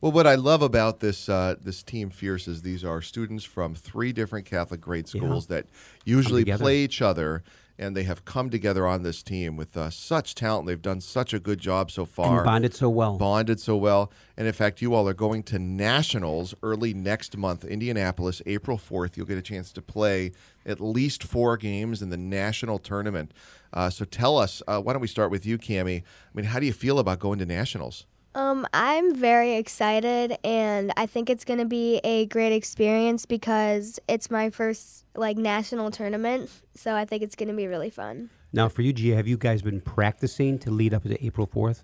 Well, 0.02 0.12
what 0.12 0.28
I 0.28 0.36
love 0.36 0.62
about 0.62 1.00
this 1.00 1.28
uh, 1.28 1.56
this 1.60 1.82
team 1.82 2.12
Fierce 2.12 2.48
is 2.48 2.62
these 2.62 2.84
are 2.86 3.02
students 3.02 3.44
from 3.44 3.74
three 3.74 4.14
different 4.14 4.46
Catholic 4.46 4.80
grade 4.82 5.08
schools 5.08 5.48
that 5.48 5.66
usually 6.06 6.46
play 6.46 6.78
each 6.78 7.02
other, 7.02 7.44
and 7.80 7.96
they 7.96 8.04
have 8.04 8.26
come 8.26 8.50
together 8.50 8.88
on 8.88 9.04
this 9.04 9.22
team 9.22 9.56
with 9.56 9.78
uh, 9.78 9.90
such 9.90 10.34
talent. 10.36 10.68
They've 10.68 10.82
done 10.82 11.02
such 11.02 11.34
a 11.34 11.40
good 11.40 11.60
job 11.60 11.92
so 11.92 12.06
far. 12.06 12.38
and 12.38 12.46
bonded 12.46 12.74
so 12.74 12.90
well. 12.90 13.18
bonded 13.18 13.60
so 13.60 13.76
well. 13.78 14.12
And 14.36 14.48
in 14.48 14.54
fact, 14.54 14.82
you 14.82 14.94
all 14.94 15.08
are 15.08 15.14
going 15.14 15.44
to 15.44 15.60
nationals 15.60 16.56
early 16.64 16.94
next 16.94 17.38
month, 17.38 17.64
Indianapolis, 17.64 18.42
April 18.46 18.78
4th. 18.78 19.16
You'll 19.16 19.28
get 19.28 19.38
a 19.38 19.44
chance 19.44 19.72
to 19.74 19.82
play 19.82 20.32
at 20.66 20.82
least 20.82 21.24
four 21.24 21.58
games 21.58 22.02
in 22.02 22.10
the 22.10 22.18
national 22.18 22.80
tournament. 22.80 23.32
Uh, 23.74 23.90
so 23.90 24.06
tell 24.06 24.38
us, 24.38 24.62
uh, 24.68 24.82
why 24.82 24.94
don't 24.94 25.02
we 25.02 25.08
start 25.08 25.30
with 25.30 25.46
you, 25.46 25.58
Cami? 25.58 26.02
I 26.02 26.04
mean, 26.34 26.46
how 26.46 26.60
do 26.60 26.66
you 26.66 26.74
feel 26.74 27.00
about 27.00 27.20
going 27.20 27.40
to 27.40 27.46
nationals? 27.46 28.06
Um, 28.38 28.68
I'm 28.72 29.16
very 29.16 29.56
excited, 29.56 30.38
and 30.44 30.94
I 30.96 31.08
think 31.08 31.28
it's 31.28 31.44
gonna 31.44 31.66
be 31.66 31.98
a 32.04 32.28
great 32.28 32.54
experience 32.54 33.26
because 33.26 34.00
it's 34.08 34.30
my 34.30 34.52
first 34.52 35.06
like 35.16 35.38
national 35.38 35.90
tournament. 35.90 36.52
So 36.76 36.94
I 36.94 37.04
think 37.04 37.24
it's 37.24 37.36
gonna 37.36 37.56
be 37.56 37.66
really 37.66 37.90
fun. 37.90 38.30
Now, 38.54 38.70
for 38.70 38.84
you, 38.84 38.94
Gia, 38.94 39.16
have 39.16 39.28
you 39.28 39.38
guys 39.38 39.64
been 39.64 39.82
practicing 39.82 40.60
to 40.60 40.70
lead 40.70 40.94
up 40.94 41.02
to 41.02 41.26
April 41.26 41.48
4th? 41.48 41.82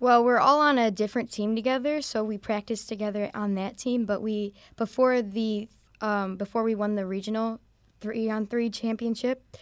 Well, 0.00 0.24
we're 0.24 0.40
all 0.40 0.58
on 0.58 0.76
a 0.76 0.90
different 0.90 1.30
team 1.30 1.54
together, 1.54 2.02
so 2.02 2.24
we 2.24 2.36
practiced 2.36 2.88
together 2.88 3.30
on 3.32 3.54
that 3.54 3.78
team. 3.78 4.06
But 4.06 4.20
we 4.20 4.54
before 4.76 5.22
the 5.22 5.68
um, 6.00 6.36
before 6.36 6.64
we 6.64 6.74
won 6.74 6.96
the 6.96 7.06
regional 7.06 7.60
three 8.00 8.28
on 8.28 8.48
three 8.48 8.70
championship, 8.70 9.56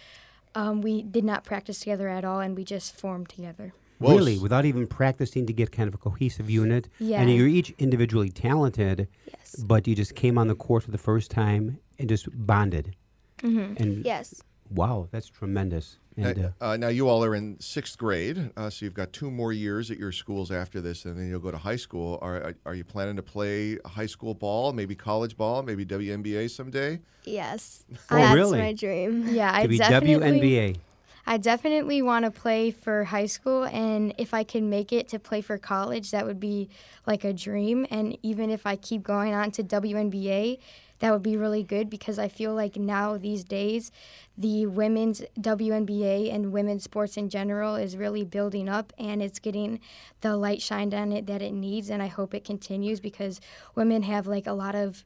um, 0.54 0.80
we 0.80 1.02
did 1.02 1.22
not 1.22 1.44
practice 1.44 1.80
together 1.80 2.08
at 2.08 2.24
all, 2.24 2.40
and 2.40 2.56
we 2.56 2.64
just 2.64 2.96
formed 2.96 3.28
together. 3.28 3.74
Well, 4.04 4.16
really, 4.16 4.38
without 4.38 4.64
even 4.64 4.86
practicing 4.86 5.46
to 5.46 5.52
get 5.52 5.72
kind 5.72 5.88
of 5.88 5.94
a 5.94 5.98
cohesive 5.98 6.48
unit. 6.50 6.88
Yeah. 6.98 7.20
And 7.20 7.30
you're 7.34 7.48
each 7.48 7.74
individually 7.78 8.30
talented, 8.30 9.08
Yes. 9.26 9.56
but 9.56 9.86
you 9.86 9.94
just 9.94 10.14
came 10.14 10.38
on 10.38 10.48
the 10.48 10.54
court 10.54 10.82
for 10.82 10.90
the 10.90 10.98
first 10.98 11.30
time 11.30 11.78
and 11.98 12.08
just 12.08 12.28
bonded. 12.46 12.94
Mm-hmm. 13.38 13.82
And 13.82 14.04
Yes. 14.04 14.42
wow, 14.70 15.08
that's 15.10 15.28
tremendous. 15.28 15.98
And 16.16 16.44
uh, 16.44 16.50
Uh, 16.60 16.76
now, 16.76 16.88
you 16.88 17.08
all 17.08 17.24
are 17.24 17.34
in 17.34 17.58
sixth 17.58 17.98
grade, 17.98 18.50
uh, 18.56 18.70
so 18.70 18.84
you've 18.84 18.94
got 18.94 19.12
two 19.12 19.32
more 19.32 19.52
years 19.52 19.90
at 19.90 19.98
your 19.98 20.12
schools 20.12 20.52
after 20.52 20.80
this, 20.80 21.04
and 21.06 21.18
then 21.18 21.28
you'll 21.28 21.40
go 21.40 21.50
to 21.50 21.58
high 21.58 21.74
school. 21.74 22.20
Are, 22.22 22.36
are, 22.36 22.54
are 22.66 22.74
you 22.76 22.84
planning 22.84 23.16
to 23.16 23.22
play 23.22 23.78
high 23.84 24.06
school 24.06 24.32
ball, 24.32 24.72
maybe 24.72 24.94
college 24.94 25.36
ball, 25.36 25.64
maybe 25.64 25.84
WNBA 25.84 26.48
someday? 26.50 27.00
Yes. 27.24 27.84
Oh, 28.12 28.16
That's 28.16 28.32
really? 28.34 28.60
my 28.60 28.72
dream. 28.72 29.26
Yeah, 29.34 29.50
I 29.52 29.62
to 29.62 29.68
be 29.68 29.78
definitely 29.78 30.40
WNBA. 30.40 30.76
I 31.26 31.38
definitely 31.38 32.02
want 32.02 32.26
to 32.26 32.30
play 32.30 32.70
for 32.70 33.04
high 33.04 33.26
school, 33.26 33.64
and 33.64 34.14
if 34.18 34.34
I 34.34 34.44
can 34.44 34.68
make 34.68 34.92
it 34.92 35.08
to 35.08 35.18
play 35.18 35.40
for 35.40 35.56
college, 35.56 36.10
that 36.10 36.26
would 36.26 36.38
be 36.38 36.68
like 37.06 37.24
a 37.24 37.32
dream. 37.32 37.86
And 37.90 38.18
even 38.22 38.50
if 38.50 38.66
I 38.66 38.76
keep 38.76 39.02
going 39.02 39.32
on 39.32 39.50
to 39.52 39.62
WNBA, 39.62 40.58
that 40.98 41.12
would 41.12 41.22
be 41.22 41.36
really 41.36 41.62
good 41.62 41.88
because 41.88 42.18
I 42.18 42.28
feel 42.28 42.54
like 42.54 42.76
now 42.76 43.16
these 43.16 43.42
days, 43.42 43.90
the 44.36 44.66
women's 44.66 45.22
WNBA 45.40 46.32
and 46.32 46.52
women's 46.52 46.84
sports 46.84 47.16
in 47.16 47.28
general 47.30 47.74
is 47.76 47.96
really 47.96 48.24
building 48.24 48.68
up, 48.68 48.92
and 48.98 49.22
it's 49.22 49.38
getting 49.38 49.80
the 50.20 50.36
light 50.36 50.60
shined 50.60 50.92
on 50.92 51.10
it 51.10 51.26
that 51.26 51.40
it 51.40 51.52
needs. 51.52 51.88
And 51.88 52.02
I 52.02 52.08
hope 52.08 52.34
it 52.34 52.44
continues 52.44 53.00
because 53.00 53.40
women 53.74 54.02
have 54.02 54.26
like 54.26 54.46
a 54.46 54.52
lot 54.52 54.74
of 54.74 55.04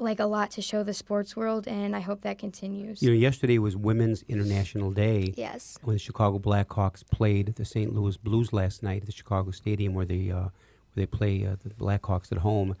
like 0.00 0.20
a 0.20 0.24
lot 0.24 0.50
to 0.52 0.62
show 0.62 0.82
the 0.82 0.94
sports 0.94 1.36
world, 1.36 1.68
and 1.68 1.94
I 1.94 2.00
hope 2.00 2.22
that 2.22 2.38
continues. 2.38 3.02
You 3.02 3.10
know, 3.10 3.16
yesterday 3.16 3.58
was 3.58 3.76
Women's 3.76 4.22
International 4.28 4.90
Day. 4.90 5.34
Yes. 5.36 5.78
when 5.82 5.94
the 5.94 6.00
Chicago 6.00 6.38
Blackhawks 6.38 7.04
played 7.08 7.54
the 7.56 7.64
St. 7.64 7.92
Louis 7.94 8.16
Blues 8.16 8.52
last 8.52 8.82
night 8.82 9.02
at 9.02 9.06
the 9.06 9.12
Chicago 9.12 9.50
Stadium, 9.50 9.94
where 9.94 10.06
they 10.06 10.30
uh, 10.30 10.40
where 10.40 10.50
they 10.96 11.06
play 11.06 11.46
uh, 11.46 11.56
the 11.62 11.70
Blackhawks 11.70 12.32
at 12.32 12.38
home, 12.38 12.74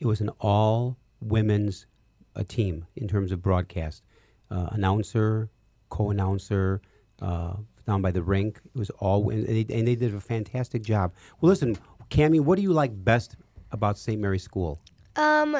it 0.00 0.06
was 0.06 0.20
an 0.20 0.30
all 0.40 0.96
women's 1.20 1.86
uh, 2.34 2.42
team 2.46 2.86
in 2.96 3.08
terms 3.08 3.32
of 3.32 3.42
broadcast. 3.42 4.02
Uh, 4.50 4.68
announcer, 4.72 5.48
co-announcer, 5.88 6.80
uh, 7.20 7.54
down 7.86 8.02
by 8.02 8.10
the 8.12 8.22
rink. 8.22 8.60
It 8.74 8.78
was 8.78 8.90
all, 8.90 9.30
and 9.30 9.46
they, 9.46 9.66
and 9.74 9.88
they 9.88 9.96
did 9.96 10.14
a 10.14 10.20
fantastic 10.20 10.82
job. 10.82 11.12
Well, 11.40 11.48
listen, 11.48 11.76
Cami, 12.10 12.40
what 12.40 12.56
do 12.56 12.62
you 12.62 12.72
like 12.72 12.92
best 13.04 13.36
about 13.72 13.98
St. 13.98 14.20
Mary's 14.20 14.44
School? 14.44 14.78
Um, 15.16 15.56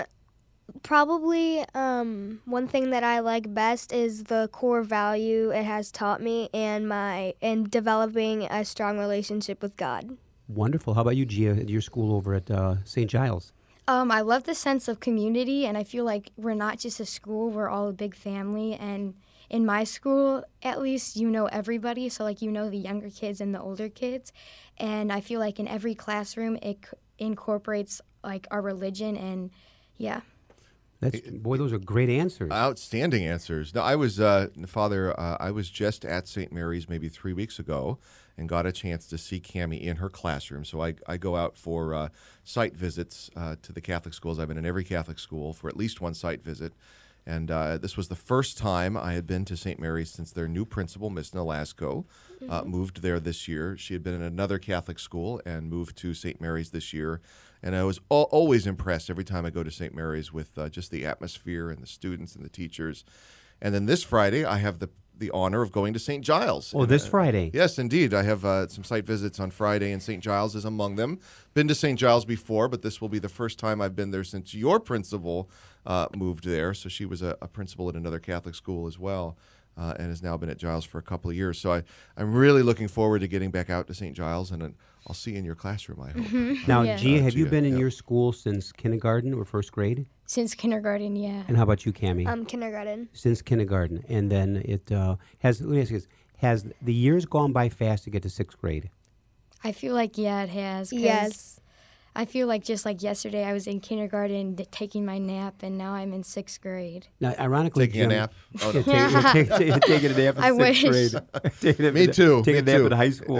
probably 0.83 1.65
um, 1.75 2.41
one 2.45 2.69
thing 2.69 2.91
that 2.91 3.05
I 3.05 3.21
like 3.21 3.53
best 3.53 3.93
is 3.93 4.25
the 4.25 4.49
core 4.53 4.83
value 4.83 5.51
it 5.51 5.65
has 5.65 5.91
taught 5.91 6.21
me 6.21 6.49
and 6.53 6.89
my 6.89 7.35
and 7.43 7.71
developing 7.71 8.45
a 8.45 8.65
strong 8.65 8.99
relationship 8.99 9.63
with 9.63 9.77
God. 9.77 10.17
Wonderful. 10.49 10.95
How 10.95 11.03
about 11.03 11.17
you, 11.17 11.25
Gia, 11.27 11.51
at 11.51 11.69
your 11.69 11.81
school 11.81 12.15
over 12.15 12.35
at 12.35 12.51
uh, 12.51 12.77
St. 12.85 13.11
Giles? 13.11 13.53
Um, 13.89 14.11
I 14.11 14.21
love 14.21 14.45
the 14.45 14.55
sense 14.55 14.89
of 14.89 15.01
community, 15.01 15.65
and 15.65 15.79
I 15.79 15.85
feel 15.85 16.05
like 16.05 16.33
we're 16.37 16.55
not 16.55 16.79
just 16.79 16.99
a 17.01 17.07
school; 17.07 17.51
we're 17.51 17.69
all 17.69 17.89
a 17.89 17.93
big 17.93 18.15
family. 18.15 18.75
And 18.75 19.15
in 19.49 19.65
my 19.65 19.85
school, 19.85 20.45
at 20.63 20.81
least, 20.81 21.17
you 21.17 21.31
know 21.31 21.47
everybody. 21.47 22.09
So, 22.09 22.25
like, 22.25 22.43
you 22.43 22.51
know 22.51 22.69
the 22.69 22.79
younger 22.79 23.11
kids 23.11 23.41
and 23.41 23.55
the 23.55 23.61
older 23.61 23.89
kids. 23.89 24.33
And 24.79 25.13
I 25.13 25.21
feel 25.21 25.39
like 25.39 25.61
in 25.61 25.69
every 25.69 25.95
classroom, 25.95 26.57
it 26.63 26.79
c- 26.85 26.97
incorporates 27.19 28.01
like 28.25 28.47
our 28.51 28.61
religion, 28.61 29.17
and 29.17 29.51
yeah. 29.97 30.21
That's 31.01 31.21
boy, 31.21 31.59
those 31.59 31.73
are 31.73 31.79
great 31.79 32.09
answers. 32.09 32.51
Outstanding 32.51 33.25
answers. 33.25 33.75
Now, 33.75 33.83
I 33.83 33.97
was, 33.97 34.19
uh, 34.19 34.49
Father, 34.67 35.19
uh, 35.19 35.37
I 35.39 35.51
was 35.51 35.69
just 35.69 36.05
at 36.05 36.27
St. 36.27 36.53
Mary's 36.53 36.89
maybe 36.89 37.09
three 37.09 37.33
weeks 37.33 37.59
ago 37.59 37.99
and 38.39 38.49
got 38.49 38.67
a 38.67 38.73
chance 38.73 39.07
to 39.09 39.19
see 39.19 39.41
Cami 39.41 39.81
in 39.81 39.97
her 39.97 40.09
classroom. 40.09 40.65
So 40.65 40.83
I, 40.83 40.95
I 41.07 41.17
go 41.17 41.37
out 41.37 41.57
for 41.57 41.95
uh, 41.95 42.09
site 42.45 42.75
visits 42.75 43.31
uh, 43.37 43.57
to 43.63 43.73
the 43.73 43.81
Catholic 43.81 44.15
schools. 44.15 44.39
I've 44.39 44.49
been 44.49 44.59
in 44.59 44.67
every 44.67 44.85
Catholic 44.85 45.19
school 45.19 45.53
for 45.53 45.69
at 45.69 45.77
least 45.77 46.01
one 46.01 46.15
site 46.15 46.43
visit. 46.43 46.73
And 47.27 47.51
uh, 47.51 47.79
this 47.79 47.97
was 47.97 48.07
the 48.07 48.15
first 48.15 48.57
time 48.57 48.97
I 48.97 49.15
had 49.15 49.27
been 49.27 49.45
to 49.47 49.57
St. 49.57 49.81
Mary's 49.81 50.11
since 50.11 50.31
their 50.31 50.47
new 50.47 50.65
principal, 50.65 51.11
Miss 51.11 51.31
Nolasco, 51.33 52.05
uh, 52.49 52.63
moved 52.63 53.03
there 53.03 53.19
this 53.19 53.49
year. 53.49 53.77
She 53.77 53.95
had 53.95 54.05
been 54.05 54.15
in 54.15 54.23
another 54.23 54.59
Catholic 54.59 55.01
school 55.01 55.41
and 55.45 55.69
moved 55.69 55.97
to 55.99 56.15
St. 56.15 56.41
Mary's 56.41 56.71
this 56.71 56.93
year. 56.93 57.21
And 57.63 57.75
I 57.75 57.83
was 57.83 57.99
al- 58.13 58.29
always 58.31 58.65
impressed 58.67 59.11
every 59.11 59.25
time 59.25 59.45
I 59.45 59.51
go 59.51 59.65
to 59.65 59.73
St. 59.73 59.93
Mary's 59.93 60.33
with 60.33 60.57
uh, 60.57 60.69
just 60.69 60.93
the 60.93 61.05
atmosphere 61.05 61.69
and 61.69 61.83
the 61.83 61.87
students 61.89 62.37
and 62.37 62.45
the 62.45 62.49
teachers. 62.49 63.05
And 63.61 63.75
then 63.75 63.87
this 63.87 64.05
Friday, 64.05 64.45
I 64.45 64.59
have 64.59 64.79
the 64.79 64.91
the 65.19 65.31
honor 65.31 65.63
of 65.63 65.73
going 65.73 65.95
to 65.95 65.99
St. 65.99 66.23
Giles. 66.23 66.75
oh, 66.75 66.83
And, 66.83 66.91
this 66.91 67.07
uh, 67.07 67.11
Friday. 67.11 67.51
Yes, 67.55 67.79
indeed. 67.79 68.13
I 68.13 68.23
have 68.23 68.45
uh, 68.45 68.69
some 68.69 68.85
site 68.85 69.07
visits 69.07 69.41
on 69.41 69.51
Friday, 69.51 69.93
and 69.93 70.03
St. 70.03 70.23
Giles 70.23 70.55
is 70.55 70.65
among 70.65 70.97
them. 70.97 71.21
Been 71.55 71.69
to 71.69 71.75
St. 71.75 71.99
Giles 71.99 72.25
before, 72.25 72.69
but 72.69 72.83
this 72.83 73.01
will 73.01 73.09
be 73.09 73.19
the 73.19 73.29
first 73.29 73.59
time 73.59 73.81
I've 73.81 73.97
been 73.97 74.11
there 74.11 74.25
since 74.25 74.55
your 74.55 74.79
principal 74.79 75.51
uh, 75.87 76.09
moved 76.17 76.45
there. 76.45 76.75
So 76.75 76.89
she 76.89 77.05
was 77.05 77.23
a, 77.23 77.37
a 77.41 77.49
principal 77.49 77.89
at 77.89 77.95
another 77.95 78.19
Catholic 78.19 78.55
school 78.55 78.87
as 78.87 78.99
well. 78.99 79.37
Uh, 79.79 79.93
and 79.99 80.09
has 80.09 80.23
now 80.23 80.39
been 80.39 80.49
at 80.49 80.57
Giles 80.57 80.87
for 80.87 80.97
a 80.97 81.03
couple 81.03 81.29
of 81.31 81.37
years. 81.37 81.59
So 81.61 81.71
I, 81.71 81.83
I'm 82.17 82.33
really 82.35 82.63
looking 82.63 82.89
forward 82.89 83.19
to 83.19 83.29
getting 83.29 83.51
back 83.51 83.69
out 83.69 83.87
to 83.89 83.93
St. 83.93 84.17
Giles, 84.17 84.51
and 84.51 84.63
uh, 84.63 84.69
I'll 85.07 85.15
see 85.15 85.33
you 85.33 85.37
in 85.37 85.45
your 85.45 85.55
classroom, 85.55 86.01
I 86.01 86.13
hope. 86.13 86.67
Now, 86.67 86.81
Yeah. 86.81 86.97
Gia, 86.97 87.21
have 87.21 87.35
you 87.35 87.45
been 87.45 87.67
in 87.67 87.75
yeah. 87.75 87.81
your 87.81 87.91
school 87.91 88.33
since 88.33 88.73
kindergarten 88.73 89.35
or 89.35 89.45
first 89.45 89.73
grade? 89.73 90.07
Since 90.25 90.55
kindergarten, 90.55 91.15
yeah. 91.15 91.43
And 91.47 91.59
how 91.59 91.63
about 91.63 91.85
you, 91.85 91.93
Cami? 91.93 92.27
Um, 92.27 92.47
kindergarten. 92.47 93.11
since 93.13 93.43
kindergarten, 93.43 94.03
and 94.09 94.31
then 94.33 94.63
it 94.65 94.91
uh, 94.91 95.17
has. 95.41 95.61
Let 95.61 95.69
me 95.69 95.83
ask 95.83 95.91
you 95.91 95.99
this: 95.99 96.09
Has 96.39 96.67
the 96.81 96.95
years 96.95 97.27
gone 97.27 97.53
by 97.53 97.69
fast 97.69 98.05
to 98.05 98.11
get 98.11 98.23
to 98.23 98.31
sixth 98.31 98.59
grade? 98.59 98.89
I 99.63 99.73
feel 99.73 99.93
like 99.93 100.17
yeah, 100.17 100.43
it 100.43 100.49
has. 100.49 100.91
Yes. 100.91 101.61
I 102.17 102.25
feel 102.25 102.47
like 102.49 102.65
just 102.65 102.85
like 102.85 103.03
yesterday, 103.03 103.45
I 103.45 103.53
was 103.53 103.67
in 103.67 103.81
kindergarten 103.81 104.55
d- 104.55 104.67
taking 104.71 105.05
my 105.05 105.19
nap, 105.19 105.63
and 105.63 105.77
now 105.77 105.93
I'm 105.93 106.13
in 106.13 106.23
sixth 106.23 106.61
grade. 106.61 107.07
Now, 107.21 107.35
ironically, 107.39 107.87
Taking 107.87 108.03
a 108.05 108.07
nap. 108.09 108.33
Oh, 108.63 108.73
Yeah, 108.87 109.09
no. 109.11 109.33
take- 109.33 109.49
take- 109.51 109.59
take- 109.59 109.81
taking 109.83 110.11
a 110.13 110.17
nap 110.25 110.37
in 110.39 110.43
I 110.45 110.49
sixth 110.51 110.59
wish. 110.61 110.83
grade. 111.13 111.23
Taking 111.61 111.87
a- 111.87 111.93
Me 111.93 112.07
too, 112.07 112.43
Taking 112.43 112.65
me 112.65 112.73
a 112.73 112.75
nap 112.75 112.81
too. 112.81 112.87
in 112.87 112.93
high 112.93 113.11
school. 113.11 113.39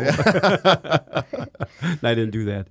I 2.03 2.15
didn't 2.15 2.31
do 2.31 2.45
that. 2.47 2.67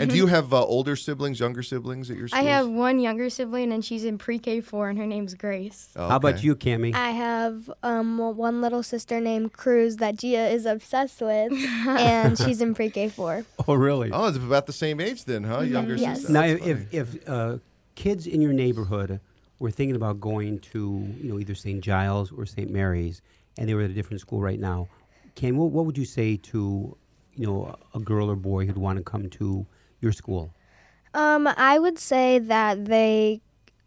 and 0.00 0.10
do 0.10 0.16
you 0.16 0.26
have 0.26 0.52
uh, 0.52 0.64
older 0.64 0.96
siblings, 0.96 1.40
younger 1.40 1.62
siblings 1.62 2.10
at 2.10 2.16
your 2.16 2.28
school? 2.28 2.40
I 2.40 2.44
have 2.44 2.68
one 2.68 2.98
younger 2.98 3.30
sibling, 3.30 3.72
and 3.72 3.84
she's 3.84 4.04
in 4.04 4.18
pre-K 4.18 4.60
four, 4.60 4.88
and 4.88 4.98
her 4.98 5.06
name's 5.06 5.34
Grace. 5.34 5.88
How 5.96 6.16
about 6.16 6.42
you, 6.42 6.56
Cami? 6.56 6.94
I 6.94 7.10
have 7.10 7.70
um, 7.82 8.18
one 8.36 8.60
little 8.60 8.82
sister 8.82 9.20
named 9.20 9.52
Cruz 9.52 9.96
that 9.96 10.16
Gia 10.16 10.48
is 10.48 10.66
obsessed 10.66 11.20
with, 11.20 11.52
and 11.86 12.38
she's 12.38 12.60
in 12.60 12.74
pre-K 12.74 13.08
four. 13.08 13.44
oh, 13.66 13.74
really? 13.74 14.10
Oh, 14.12 14.26
it's 14.26 14.36
about 14.36 14.66
the 14.66 14.72
same 14.72 15.00
age 15.00 15.17
then, 15.24 15.44
huh? 15.44 15.60
Younger 15.60 15.96
Yes. 15.96 16.20
sister. 16.20 16.32
Now, 16.32 16.42
That's 16.42 16.66
if 16.66 16.94
if, 16.94 17.14
if 17.16 17.28
uh, 17.28 17.58
kids 17.94 18.26
in 18.26 18.40
your 18.40 18.52
neighborhood 18.52 19.20
were 19.58 19.70
thinking 19.70 19.96
about 19.96 20.20
going 20.20 20.60
to, 20.60 21.14
you 21.20 21.32
know, 21.32 21.38
either 21.38 21.54
St. 21.54 21.80
Giles 21.82 22.30
or 22.32 22.46
St. 22.46 22.70
Mary's, 22.70 23.22
and 23.58 23.68
they 23.68 23.74
were 23.74 23.82
at 23.82 23.90
a 23.90 23.94
different 23.94 24.20
school 24.20 24.40
right 24.40 24.60
now, 24.60 24.88
Cam, 25.34 25.56
what, 25.56 25.70
what 25.70 25.84
would 25.86 25.98
you 25.98 26.04
say 26.04 26.36
to, 26.36 26.96
you 27.34 27.46
know, 27.46 27.74
a 27.94 28.00
girl 28.00 28.30
or 28.30 28.36
boy 28.36 28.66
who'd 28.66 28.78
want 28.78 28.98
to 28.98 29.04
come 29.04 29.28
to 29.30 29.66
your 30.00 30.12
school? 30.12 30.52
Um, 31.14 31.48
I 31.56 31.78
would 31.78 31.98
say 31.98 32.38
that 32.38 32.84
they 32.84 33.40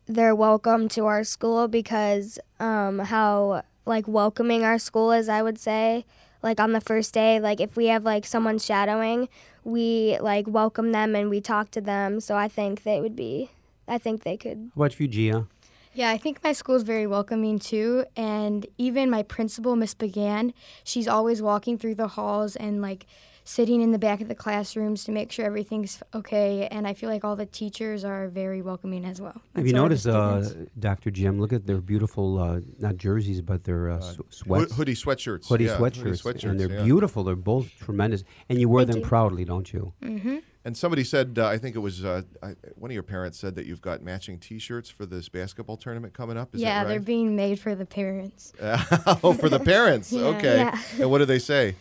they're 0.08 0.36
welcome 0.36 0.90
to 0.90 1.06
our 1.06 1.24
school 1.24 1.68
because 1.68 2.40
um, 2.60 3.00
how 3.00 3.64
like 3.86 4.08
welcoming 4.08 4.64
our 4.64 4.78
school 4.80 5.12
is. 5.12 5.30
I 5.30 5.42
would 5.42 5.60
say 5.60 6.06
like 6.44 6.60
on 6.60 6.74
the 6.74 6.82
first 6.82 7.14
day, 7.14 7.40
like 7.40 7.60
if 7.60 7.76
we 7.76 7.88
have 7.88 8.04
like 8.04 8.26
someone 8.26 8.60
shadowing, 8.60 9.30
we 9.64 10.18
like 10.20 10.48
welcome 10.48 10.92
them 10.92 11.16
and 11.16 11.30
we 11.30 11.42
talk 11.42 11.72
to 11.72 11.82
them. 11.82 12.20
So 12.20 12.36
I 12.36 12.48
think 12.48 12.84
they 12.84 13.00
would 13.00 13.16
be. 13.16 13.52
I 13.88 13.98
think 13.98 14.24
they 14.24 14.38
could. 14.38 14.72
How 14.76 14.84
about 14.84 15.00
you, 15.00 15.08
Gia? 15.08 15.48
Yeah, 15.94 16.10
I 16.10 16.18
think 16.18 16.42
my 16.44 16.54
school 16.54 16.76
is 16.76 16.84
very 16.84 17.06
welcoming 17.06 17.60
too. 17.60 18.06
And 18.16 18.66
even 18.78 19.10
my 19.10 19.24
principal, 19.24 19.76
Miss 19.76 19.94
Began, 19.94 20.54
she's 20.84 21.08
always 21.08 21.42
walking 21.42 21.78
through 21.78 21.96
the 21.96 22.08
halls 22.08 22.56
and 22.56 22.82
like 22.82 23.06
sitting 23.44 23.82
in 23.82 23.92
the 23.92 24.00
back 24.00 24.22
of 24.22 24.28
the 24.28 24.36
classrooms 24.36 25.04
to 25.06 25.12
make 25.12 25.32
sure 25.32 25.46
everything's 25.46 26.02
okay. 26.14 26.68
And 26.68 26.88
I 26.88 26.94
feel 26.94 27.10
like 27.10 27.24
all 27.24 27.36
the 27.36 27.46
teachers 27.46 28.04
are 28.04 28.28
very 28.30 28.62
welcoming 28.62 29.06
as 29.06 29.20
well. 29.22 29.42
Have 29.56 29.66
you 29.66 29.72
so 29.72 29.78
are 29.78 29.90
the 29.90 29.90
noticed, 29.90 30.08
uh. 30.08 30.66
Dr. 30.80 31.12
Jim? 31.12 31.40
Look 31.40 31.54
at 31.54 31.66
their 31.66 31.82
beautiful, 31.82 32.40
uh, 32.40 32.60
not 32.80 32.98
jerseys, 32.98 33.42
but 33.42 33.64
their 33.64 33.92
uh, 33.92 34.00
sw- 34.00 34.20
sweats. 34.30 34.76
hoodie 34.76 34.96
sweatshirts. 34.96 35.48
hoodie 35.48 35.66
yeah, 35.66 35.78
sweatshirts, 35.78 35.98
hoodie 35.98 36.40
sweatshirts, 36.40 36.50
and 36.50 36.60
they're 36.60 36.72
yeah. 36.72 36.84
beautiful. 36.84 37.24
They're 37.24 37.36
both 37.36 37.70
tremendous, 37.80 38.24
and 38.50 38.60
you 38.60 38.70
wear 38.70 38.86
Thank 38.86 38.96
them 38.96 39.04
you. 39.04 39.08
proudly, 39.08 39.46
don't 39.46 39.72
you? 39.72 39.94
Mm-hmm. 40.02 40.38
And 40.64 40.78
somebody 40.78 41.04
said, 41.04 41.40
uh, 41.40 41.48
I 41.48 41.58
think 41.58 41.76
it 41.76 41.80
was 41.80 42.06
uh, 42.06 42.22
I, 42.44 42.54
one 42.76 42.92
of 42.92 42.94
your 42.94 43.04
parents 43.04 43.40
said 43.40 43.56
that 43.56 43.66
you've 43.66 43.82
got 43.82 44.04
matching 44.04 44.38
T-shirts 44.38 44.92
for 44.92 45.08
this 45.08 45.28
basketball 45.28 45.76
tournament 45.76 46.14
coming 46.14 46.38
up. 46.38 46.54
Is 46.54 46.62
yeah, 46.62 46.84
that 46.84 46.90
they're 46.90 47.00
being 47.00 47.36
made 47.36 47.60
for 47.60 47.74
the 47.74 47.86
parents. 47.86 48.54
oh, 48.62 49.34
for 49.34 49.50
the 49.50 49.60
parents. 49.60 50.12
Yeah. 50.22 50.28
Okay. 50.28 50.58
Yeah. 50.58 50.80
And 51.00 51.10
what 51.10 51.20
do 51.20 51.26
they 51.26 51.40
say? 51.40 51.76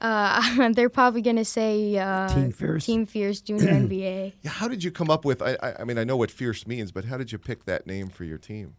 Uh, 0.00 0.70
they're 0.74 0.88
probably 0.88 1.22
going 1.22 1.36
to 1.36 1.44
say 1.44 1.98
uh, 1.98 2.28
Team 2.28 2.52
Fierce? 2.52 2.86
Team 2.86 3.06
Fierce 3.06 3.40
Junior 3.40 3.68
NBA. 3.88 4.34
Yeah. 4.42 4.50
How 4.50 4.68
did 4.68 4.82
you 4.82 4.90
come 4.90 5.10
up 5.10 5.24
with? 5.24 5.42
I, 5.42 5.56
I, 5.62 5.80
I 5.80 5.84
mean, 5.84 5.98
I 5.98 6.04
know 6.04 6.16
what 6.16 6.30
fierce 6.30 6.66
means, 6.66 6.92
but 6.92 7.04
how 7.04 7.16
did 7.16 7.32
you 7.32 7.38
pick 7.38 7.64
that 7.66 7.86
name 7.86 8.08
for 8.08 8.24
your 8.24 8.38
team? 8.38 8.76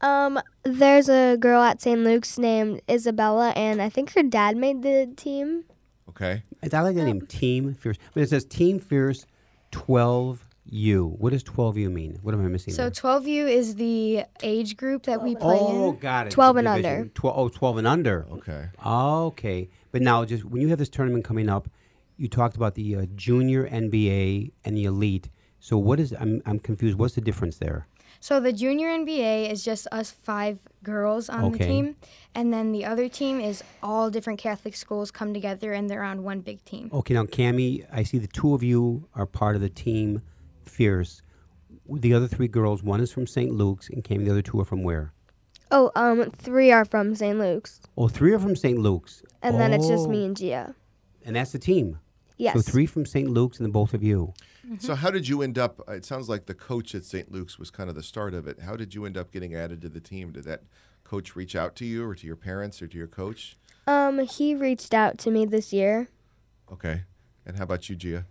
Um, 0.00 0.40
there's 0.62 1.08
a 1.08 1.36
girl 1.36 1.62
at 1.62 1.82
St. 1.82 2.00
Luke's 2.00 2.38
named 2.38 2.80
Isabella, 2.88 3.50
and 3.50 3.82
I 3.82 3.88
think 3.88 4.12
her 4.14 4.22
dad 4.22 4.56
made 4.56 4.82
the 4.82 5.12
team. 5.16 5.64
Okay. 6.08 6.42
And 6.62 6.74
I 6.74 6.80
like 6.80 6.96
the 6.96 7.04
name 7.04 7.22
Team 7.22 7.74
Fierce. 7.74 7.96
But 8.14 8.22
it 8.22 8.30
says 8.30 8.44
Team 8.44 8.78
Fierce 8.78 9.26
12U. 10.70 11.18
What 11.18 11.32
does 11.32 11.42
12U 11.44 11.90
mean? 11.90 12.18
What 12.22 12.34
am 12.34 12.44
I 12.44 12.48
missing? 12.48 12.74
So 12.74 12.82
there? 12.82 12.90
12U 12.90 13.50
is 13.50 13.74
the 13.76 14.24
age 14.42 14.76
group 14.76 15.04
that 15.04 15.22
we 15.22 15.34
play 15.34 15.58
oh, 15.58 15.90
in. 15.90 15.98
got 15.98 16.26
it. 16.26 16.30
12 16.30 16.56
and 16.56 16.66
division. 16.66 16.90
under. 16.90 17.08
Tw- 17.10 17.24
oh, 17.24 17.48
12 17.48 17.78
and 17.78 17.86
under. 17.86 18.26
Okay. 18.32 18.66
Okay. 18.84 19.68
But 19.92 20.02
now, 20.02 20.24
just 20.24 20.44
when 20.44 20.60
you 20.60 20.68
have 20.68 20.78
this 20.78 20.88
tournament 20.88 21.24
coming 21.24 21.48
up, 21.48 21.68
you 22.16 22.28
talked 22.28 22.56
about 22.56 22.74
the 22.74 22.96
uh, 22.96 23.06
junior 23.14 23.68
NBA 23.68 24.52
and 24.64 24.76
the 24.76 24.84
elite. 24.84 25.30
So 25.60 25.78
what 25.78 26.00
is? 26.00 26.12
I'm 26.12 26.42
I'm 26.46 26.58
confused. 26.58 26.98
What's 26.98 27.14
the 27.14 27.20
difference 27.20 27.58
there? 27.58 27.86
So 28.20 28.40
the 28.40 28.52
junior 28.52 28.88
NBA 28.88 29.50
is 29.50 29.64
just 29.64 29.86
us 29.92 30.10
five 30.10 30.58
girls 30.82 31.28
on 31.28 31.52
the 31.52 31.58
team, 31.58 31.94
and 32.34 32.52
then 32.52 32.72
the 32.72 32.84
other 32.84 33.08
team 33.08 33.40
is 33.40 33.62
all 33.80 34.10
different 34.10 34.40
Catholic 34.40 34.74
schools 34.74 35.12
come 35.12 35.32
together 35.32 35.72
and 35.72 35.88
they're 35.88 36.02
on 36.02 36.24
one 36.24 36.40
big 36.40 36.64
team. 36.64 36.90
Okay, 36.92 37.14
now 37.14 37.24
Cami, 37.24 37.86
I 37.92 38.02
see 38.02 38.18
the 38.18 38.26
two 38.26 38.54
of 38.54 38.62
you 38.64 39.06
are 39.14 39.24
part 39.24 39.54
of 39.54 39.62
the 39.62 39.68
team 39.68 40.22
Fierce. 40.78 41.22
The 41.90 42.14
other 42.14 42.28
three 42.28 42.46
girls, 42.46 42.84
one 42.84 43.00
is 43.00 43.10
from 43.10 43.26
St. 43.26 43.50
Luke's, 43.52 43.88
and 43.90 44.04
came 44.04 44.24
the 44.24 44.30
other 44.30 44.42
two 44.42 44.60
are 44.60 44.64
from 44.64 44.84
where? 44.84 45.12
Oh, 45.72 45.90
um, 45.96 46.30
three 46.30 46.70
are 46.70 46.84
from 46.84 47.16
St. 47.16 47.36
Luke's, 47.36 47.80
Oh, 47.96 48.06
three 48.06 48.32
are 48.32 48.38
from 48.38 48.54
St. 48.54 48.78
Luke's. 48.78 49.22
and 49.42 49.58
then 49.58 49.72
it's 49.72 49.88
just 49.88 50.06
Oh, 50.06 50.10
me 50.10 50.24
and 50.24 50.36
Gia. 50.36 50.74
And 51.24 51.34
that's 51.34 51.50
the 51.50 51.58
team. 51.58 51.98
Yes. 52.36 52.54
So 52.54 52.60
three 52.62 52.86
from 52.86 53.04
St. 53.04 53.28
Luke's 53.28 53.58
and 53.58 53.66
the 53.66 53.72
both 53.72 53.92
of 53.92 54.04
you. 54.04 54.32
So 54.78 54.94
how 54.94 55.10
did 55.10 55.26
you 55.26 55.42
end 55.42 55.58
up? 55.58 55.80
It 55.88 56.04
sounds 56.04 56.28
like 56.28 56.46
the 56.46 56.54
coach 56.54 56.94
at 56.94 57.04
St. 57.04 57.32
Luke's 57.32 57.58
was 57.58 57.70
kind 57.70 57.88
of 57.90 57.96
the 57.96 58.02
start 58.02 58.32
of 58.34 58.46
it. 58.46 58.60
How 58.60 58.76
did 58.76 58.94
you 58.94 59.04
end 59.04 59.16
up 59.16 59.32
getting 59.32 59.54
added 59.56 59.80
to 59.82 59.88
the 59.88 60.00
team? 60.00 60.30
Did 60.30 60.44
that 60.44 60.62
coach 61.02 61.34
reach 61.34 61.56
out 61.56 61.74
to 61.76 61.84
you, 61.84 62.06
or 62.06 62.14
to 62.14 62.26
your 62.26 62.36
parents, 62.36 62.80
or 62.80 62.86
to 62.86 62.96
your 62.96 63.06
coach? 63.08 63.56
Um, 63.86 64.20
he 64.20 64.54
reached 64.54 64.94
out 64.94 65.18
to 65.18 65.30
me 65.32 65.44
this 65.44 65.72
year. 65.72 66.08
Okay. 66.72 67.02
And 67.44 67.56
how 67.56 67.64
about 67.64 67.88
you, 67.88 67.96
Gia? 67.96 68.26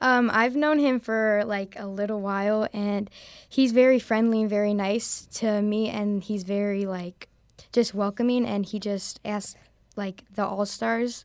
Um, 0.00 0.30
I've 0.32 0.56
known 0.56 0.78
him 0.78 1.00
for 1.00 1.42
like 1.46 1.76
a 1.78 1.86
little 1.86 2.20
while, 2.20 2.68
and 2.72 3.08
he's 3.48 3.72
very 3.72 3.98
friendly 3.98 4.42
and 4.42 4.50
very 4.50 4.74
nice 4.74 5.26
to 5.34 5.62
me, 5.62 5.88
and 5.88 6.22
he's 6.22 6.42
very 6.42 6.84
like 6.84 7.28
just 7.72 7.94
welcoming, 7.94 8.44
and 8.44 8.66
he 8.66 8.78
just 8.78 9.20
asked 9.24 9.56
like 9.96 10.24
the 10.34 10.44
all 10.44 10.66
stars 10.66 11.24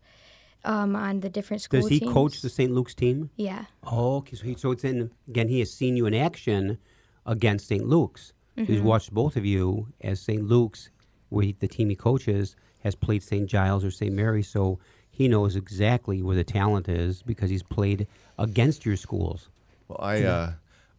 um, 0.63 0.95
on 0.95 1.19
the 1.21 1.29
different 1.29 1.61
school 1.61 1.81
Does 1.81 1.89
he 1.89 1.99
teams. 1.99 2.13
coach 2.13 2.41
the 2.41 2.49
St. 2.49 2.71
Luke's 2.71 2.95
team? 2.95 3.29
Yeah. 3.35 3.65
Oh, 3.83 4.17
okay. 4.17 4.35
So, 4.35 4.43
he, 4.43 4.55
so 4.55 4.71
it's 4.71 4.83
in 4.83 5.11
again. 5.27 5.47
He 5.47 5.59
has 5.59 5.71
seen 5.71 5.97
you 5.97 6.05
in 6.05 6.13
action 6.13 6.77
against 7.25 7.67
St. 7.67 7.85
Luke's. 7.85 8.33
Mm-hmm. 8.57 8.73
he's 8.73 8.81
watched 8.81 9.13
both 9.13 9.37
of 9.37 9.45
you 9.45 9.87
as 10.01 10.19
St. 10.19 10.43
Luke's, 10.43 10.89
where 11.29 11.45
he, 11.45 11.55
the 11.59 11.67
team 11.67 11.89
he 11.89 11.95
coaches 11.95 12.57
has 12.79 12.93
played 12.95 13.23
St. 13.23 13.47
Giles 13.47 13.85
or 13.85 13.91
St. 13.91 14.13
Mary. 14.13 14.43
So 14.43 14.79
he 15.19 15.27
knows 15.27 15.57
exactly 15.57 16.21
where 16.23 16.37
the 16.37 16.45
talent 16.45 16.87
is 16.87 17.21
because 17.21 17.49
he's 17.49 17.61
played 17.61 18.07
against 18.37 18.85
your 18.85 18.95
schools. 18.95 19.49
Well, 19.89 19.99
I 20.01 20.23
uh, 20.23 20.51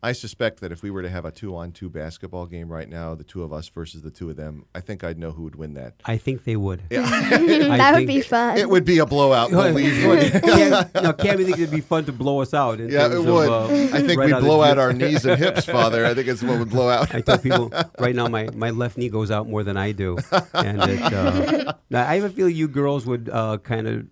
I 0.02 0.12
suspect 0.12 0.60
that 0.60 0.72
if 0.72 0.82
we 0.82 0.90
were 0.90 1.02
to 1.02 1.10
have 1.10 1.26
a 1.26 1.30
two-on-two 1.30 1.90
basketball 1.90 2.46
game 2.46 2.68
right 2.68 2.88
now, 2.88 3.14
the 3.14 3.24
two 3.24 3.42
of 3.42 3.52
us 3.52 3.68
versus 3.68 4.00
the 4.00 4.10
two 4.10 4.30
of 4.30 4.36
them, 4.36 4.64
I 4.74 4.80
think 4.80 5.04
I'd 5.04 5.18
know 5.18 5.32
who 5.32 5.42
would 5.42 5.56
win 5.56 5.74
that. 5.74 5.94
I 6.06 6.16
think 6.16 6.44
they 6.44 6.56
would. 6.56 6.82
Yeah. 6.90 7.02
I 7.06 7.76
that 7.76 7.94
would 7.94 8.06
be 8.06 8.22
fun. 8.22 8.56
it 8.56 8.68
would 8.68 8.86
be 8.86 8.98
a 8.98 9.06
blowout. 9.06 9.50
Believe 9.50 9.92
me. 10.02 10.30
Cam, 10.40 10.90
now, 10.94 11.12
Cam, 11.12 11.38
you 11.38 11.44
think 11.44 11.58
it'd 11.58 11.70
be 11.70 11.82
fun 11.82 12.06
to 12.06 12.12
blow 12.12 12.40
us 12.40 12.54
out? 12.54 12.78
Yeah, 12.78 13.08
terms 13.08 13.14
it 13.14 13.18
of, 13.18 13.26
would. 13.26 13.48
uh, 13.48 13.66
I 13.96 14.00
think 14.00 14.18
right 14.18 14.32
we'd 14.32 14.40
blow 14.40 14.62
the 14.62 14.68
out 14.68 14.78
our 14.78 14.92
knees 14.94 15.26
and 15.26 15.38
hips, 15.38 15.66
Father. 15.66 16.06
I 16.06 16.14
think 16.14 16.28
it's 16.28 16.42
what 16.42 16.58
would 16.58 16.70
blow 16.70 16.88
out. 16.88 17.14
I 17.14 17.20
tell 17.20 17.38
people 17.38 17.70
right 17.98 18.14
now 18.14 18.28
my, 18.28 18.48
my 18.54 18.70
left 18.70 18.96
knee 18.96 19.10
goes 19.10 19.30
out 19.30 19.48
more 19.48 19.62
than 19.64 19.76
I 19.76 19.92
do, 19.92 20.16
and 20.54 20.80
it, 20.82 21.12
uh, 21.12 21.74
now 21.90 22.08
I 22.08 22.14
have 22.14 22.24
a 22.24 22.30
feeling 22.30 22.56
you 22.56 22.68
girls 22.68 23.04
would 23.04 23.28
uh, 23.30 23.58
kind 23.58 23.86
of 23.86 24.06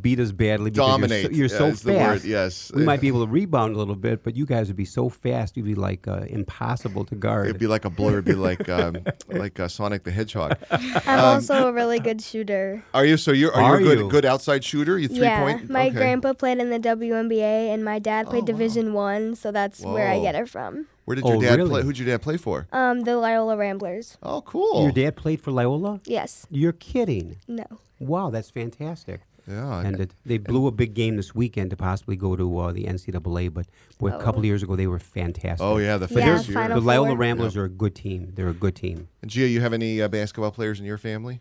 beat 0.00 0.20
us 0.20 0.32
badly 0.32 0.70
because 0.70 0.86
Dominate. 0.88 1.32
You're 1.32 1.32
so, 1.32 1.36
you're 1.36 1.46
yeah, 1.48 1.58
so 1.58 1.66
is 1.66 1.82
the 1.82 1.92
word, 1.92 1.98
fast. 1.98 2.24
yes. 2.24 2.72
We 2.74 2.84
might 2.84 3.00
be 3.00 3.08
able 3.08 3.24
to 3.26 3.30
rebound 3.30 3.74
a 3.74 3.78
little 3.78 3.96
bit, 3.96 4.22
but 4.22 4.36
you 4.36 4.46
guys 4.46 4.68
would 4.68 4.76
be 4.76 4.84
so 4.84 5.08
fast. 5.08 5.56
You'd 5.56 5.66
be 5.66 5.74
like 5.74 6.06
uh, 6.06 6.20
impossible 6.28 7.04
to 7.06 7.14
guard. 7.14 7.46
It'd 7.48 7.58
be 7.60 7.66
like 7.66 7.84
a 7.84 7.90
blur. 7.90 8.12
It'd 8.12 8.24
be 8.24 8.34
like 8.34 8.68
um, 8.68 8.98
like 9.28 9.58
uh, 9.58 9.68
Sonic 9.68 10.04
the 10.04 10.10
Hedgehog. 10.10 10.56
I'm 10.70 11.18
also 11.20 11.68
a 11.68 11.72
really 11.72 11.98
good 11.98 12.20
shooter. 12.22 12.82
Are 12.94 13.04
you? 13.04 13.16
So 13.16 13.32
you're 13.32 13.54
are, 13.54 13.76
Are 13.76 13.80
you 13.80 13.86
a 13.86 13.94
good 13.94 13.98
you? 14.04 14.08
good 14.10 14.24
outside 14.24 14.64
shooter? 14.64 14.98
You 14.98 15.08
three 15.08 15.18
yeah, 15.20 15.42
point. 15.42 15.68
my 15.70 15.86
okay. 15.88 15.96
grandpa 15.96 16.32
played 16.34 16.58
in 16.58 16.70
the 16.70 16.78
WNBA, 16.78 17.72
and 17.72 17.84
my 17.84 17.98
dad 17.98 18.26
played 18.26 18.42
Oh, 18.42 18.52
wow. 18.52 18.58
Division 18.58 18.92
One, 18.92 19.34
so 19.34 19.50
that's 19.52 19.80
where 19.80 20.08
I 20.08 20.20
get 20.20 20.34
it 20.34 20.48
from. 20.48 20.86
Where 21.04 21.16
did 21.16 21.24
your 21.24 21.36
Oh, 21.36 21.40
dad 21.40 21.56
really? 21.58 21.68
play? 21.70 21.82
Who'd 21.82 21.98
your 21.98 22.06
dad 22.06 22.22
play 22.22 22.36
for? 22.36 22.68
Um, 22.72 23.00
the 23.00 23.16
Loyola 23.16 23.56
Ramblers. 23.56 24.18
Oh, 24.22 24.40
cool. 24.42 24.84
Your 24.84 24.92
dad 24.92 25.16
played 25.16 25.40
for 25.40 25.50
Loyola. 25.50 26.00
Yes. 26.04 26.46
You're 26.50 26.72
kidding. 26.72 27.36
No. 27.48 27.64
Wow, 27.98 28.30
that's 28.30 28.50
fantastic. 28.50 29.20
Yeah. 29.48 29.80
And 29.80 30.00
it, 30.00 30.14
they 30.24 30.38
blew 30.38 30.66
a 30.66 30.70
big 30.70 30.94
game 30.94 31.16
this 31.16 31.34
weekend 31.34 31.70
to 31.70 31.76
possibly 31.76 32.16
go 32.16 32.36
to 32.36 32.58
uh, 32.58 32.72
the 32.72 32.84
NCAA, 32.84 33.52
but 33.52 33.66
boy, 33.98 34.08
a 34.08 34.18
couple 34.22 34.40
of 34.40 34.44
years 34.44 34.62
ago 34.62 34.76
they 34.76 34.86
were 34.86 34.98
fantastic. 34.98 35.64
oh 35.64 35.78
yeah, 35.78 35.96
the 35.96 36.06
Yeah, 36.12 36.36
first 36.36 36.48
year. 36.48 36.54
Final 36.54 36.80
The 36.80 36.86
Loyola 36.86 37.08
Four. 37.08 37.16
Ramblers 37.16 37.56
are 37.56 37.64
a 37.64 37.68
good 37.68 37.94
team. 37.94 38.32
They're 38.34 38.48
a 38.48 38.54
good 38.54 38.76
team. 38.76 39.08
And 39.20 39.30
Gia, 39.30 39.48
you 39.48 39.60
have 39.60 39.72
any 39.72 40.00
uh, 40.00 40.08
basketball 40.08 40.52
players 40.52 40.78
in 40.78 40.86
your 40.86 40.98
family? 40.98 41.40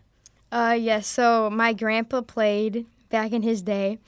Uh, 0.52 0.76
yes. 0.80 1.08
So 1.08 1.50
my 1.50 1.74
grandpa 1.74 2.22
played 2.22 2.86
back 3.10 3.32
in 3.32 3.42
his 3.42 3.62
day, 3.62 4.00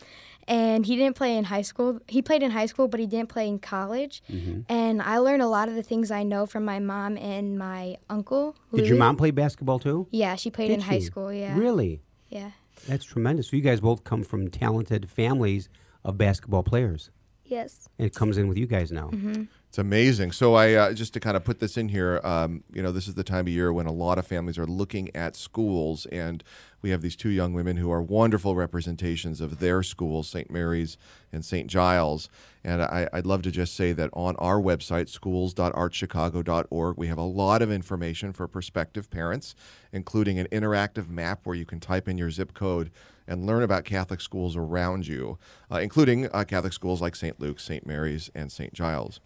and 0.47 0.85
he 0.85 0.95
didn't 0.95 1.15
play 1.15 1.37
in 1.37 1.45
high 1.45 1.61
school. 1.61 1.99
He 2.07 2.21
played 2.21 2.43
in 2.43 2.51
high 2.51 2.65
school, 2.65 2.87
but 2.87 2.99
he 2.99 3.05
didn't 3.05 3.29
play 3.29 3.47
in 3.47 3.59
college. 3.59 4.21
Mm-hmm. 4.29 4.61
And 4.67 5.01
I 5.01 5.19
learned 5.19 5.41
a 5.41 5.47
lot 5.47 5.69
of 5.69 5.75
the 5.75 5.83
things 5.83 6.11
I 6.11 6.23
know 6.23 6.45
from 6.45 6.65
my 6.65 6.79
mom 6.79 7.15
and 7.17 7.57
my 7.57 7.97
uncle. 8.09 8.55
Did 8.73 8.87
your 8.87 8.97
mom 8.97 9.15
play 9.15 9.31
basketball 9.31 9.79
too? 9.79 10.07
Yeah, 10.11 10.35
she 10.35 10.49
played 10.49 10.67
Did 10.69 10.75
in 10.75 10.81
high 10.81 10.99
school. 10.99 11.31
Yeah. 11.31 11.57
Really? 11.57 12.01
Yeah. 12.29 12.51
That's 12.87 13.05
tremendous. 13.05 13.49
So 13.49 13.55
you 13.55 13.63
guys 13.63 13.79
both 13.79 14.03
come 14.03 14.23
from 14.23 14.49
talented 14.49 15.09
families 15.09 15.69
of 16.03 16.17
basketball 16.17 16.63
players. 16.63 17.11
Yes. 17.45 17.87
And 17.97 18.05
it 18.05 18.15
comes 18.15 18.37
in 18.37 18.47
with 18.47 18.57
you 18.57 18.67
guys 18.67 18.91
now. 18.91 19.09
Mm-hmm. 19.09 19.43
It's 19.73 19.79
amazing. 19.79 20.33
So 20.33 20.53
I 20.53 20.73
uh, 20.73 20.93
just 20.93 21.15
to 21.15 21.19
kind 21.19 21.35
of 21.35 21.43
put 21.43 21.59
this 21.59 21.77
in 21.77 21.89
here, 21.89 22.21
um, 22.23 22.63
you 22.71 22.83
know, 22.83 22.91
this 22.91 23.07
is 23.07 23.15
the 23.15 23.23
time 23.23 23.47
of 23.47 23.53
year 23.53 23.73
when 23.73 23.87
a 23.87 23.91
lot 23.91 24.19
of 24.19 24.27
families 24.27 24.59
are 24.59 24.67
looking 24.67 25.09
at 25.15 25.35
schools, 25.35 26.05
and 26.11 26.43
we 26.83 26.91
have 26.91 27.01
these 27.01 27.15
two 27.15 27.29
young 27.29 27.53
women 27.53 27.77
who 27.77 27.91
are 27.91 27.99
wonderful 27.99 28.55
representations 28.55 29.41
of 29.41 29.57
their 29.57 29.81
schools, 29.81 30.29
St. 30.29 30.51
Mary's 30.51 30.95
and 31.31 31.43
St. 31.43 31.67
Giles. 31.67 32.29
And 32.63 32.83
I, 32.83 33.09
I'd 33.11 33.25
love 33.25 33.41
to 33.41 33.51
just 33.51 33.75
say 33.75 33.93
that 33.93 34.11
on 34.13 34.35
our 34.35 34.61
website, 34.61 35.09
schools.archchicago.org, 35.09 36.95
we 36.95 37.07
have 37.07 37.17
a 37.17 37.23
lot 37.23 37.63
of 37.63 37.71
information 37.71 38.31
for 38.31 38.47
prospective 38.47 39.09
parents, 39.09 39.55
including 39.91 40.37
an 40.37 40.45
interactive 40.51 41.09
map 41.09 41.47
where 41.47 41.55
you 41.55 41.65
can 41.65 41.79
type 41.79 42.07
in 42.07 42.19
your 42.19 42.29
zip 42.29 42.53
code 42.53 42.91
and 43.27 43.45
learn 43.45 43.63
about 43.63 43.83
Catholic 43.85 44.21
schools 44.21 44.55
around 44.55 45.07
you, 45.07 45.37
uh, 45.71 45.77
including 45.77 46.29
uh, 46.31 46.43
Catholic 46.43 46.73
schools 46.73 47.01
like 47.01 47.15
St. 47.15 47.39
Luke's, 47.39 47.63
St. 47.63 47.85
Mary's, 47.85 48.29
and 48.35 48.51
St. 48.51 48.73
Giles. 48.73 49.19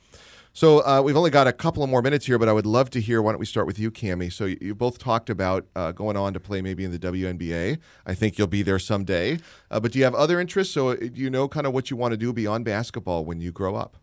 So 0.57 0.83
uh, 0.87 1.03
we've 1.03 1.15
only 1.15 1.29
got 1.29 1.45
a 1.45 1.53
couple 1.53 1.83
of 1.83 1.89
more 1.91 2.01
minutes 2.01 2.25
here, 2.25 2.39
but 2.39 2.49
I 2.49 2.51
would 2.51 2.65
love 2.65 2.89
to 2.89 2.99
hear. 2.99 3.21
Why 3.21 3.31
don't 3.31 3.39
we 3.39 3.45
start 3.45 3.67
with 3.67 3.77
you, 3.77 3.91
Cami? 3.91 4.33
So 4.33 4.45
you, 4.45 4.57
you 4.59 4.73
both 4.73 4.97
talked 4.97 5.29
about 5.29 5.67
uh, 5.75 5.91
going 5.91 6.17
on 6.17 6.33
to 6.33 6.39
play 6.39 6.63
maybe 6.63 6.83
in 6.83 6.89
the 6.89 6.97
WNBA. 6.97 7.77
I 8.07 8.13
think 8.15 8.39
you'll 8.39 8.47
be 8.47 8.63
there 8.63 8.79
someday. 8.79 9.37
Uh, 9.69 9.79
but 9.79 9.91
do 9.91 9.99
you 9.99 10.05
have 10.05 10.15
other 10.15 10.39
interests? 10.39 10.73
So 10.73 10.89
uh, 10.89 10.95
do 10.95 11.11
you 11.13 11.29
know 11.29 11.47
kind 11.47 11.67
of 11.67 11.73
what 11.73 11.91
you 11.91 11.95
want 11.95 12.13
to 12.13 12.17
do 12.17 12.33
beyond 12.33 12.65
basketball 12.65 13.23
when 13.23 13.39
you 13.39 13.51
grow 13.51 13.75
up? 13.75 13.97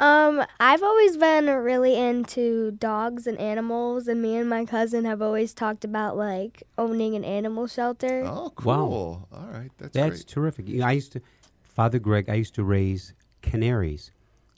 Um, 0.00 0.44
I've 0.60 0.82
always 0.82 1.16
been 1.16 1.46
really 1.46 1.96
into 1.96 2.70
dogs 2.72 3.26
and 3.26 3.36
animals, 3.38 4.06
and 4.06 4.22
me 4.22 4.36
and 4.36 4.48
my 4.48 4.64
cousin 4.64 5.04
have 5.04 5.20
always 5.20 5.52
talked 5.52 5.84
about 5.84 6.16
like 6.16 6.62
owning 6.76 7.16
an 7.16 7.24
animal 7.24 7.66
shelter. 7.66 8.22
Oh, 8.24 8.44
Wow. 8.44 8.86
cool. 8.86 9.28
All 9.32 9.48
right, 9.52 9.70
that's, 9.78 9.92
That's 9.94 10.08
great. 10.22 10.26
terrific. 10.28 10.68
You 10.68 10.78
know, 10.80 10.86
I 10.86 10.92
used 10.92 11.12
to, 11.12 11.20
Father 11.62 11.98
Greg. 11.98 12.28
I 12.28 12.34
used 12.34 12.54
to 12.54 12.64
raise 12.64 13.12
canaries. 13.42 14.12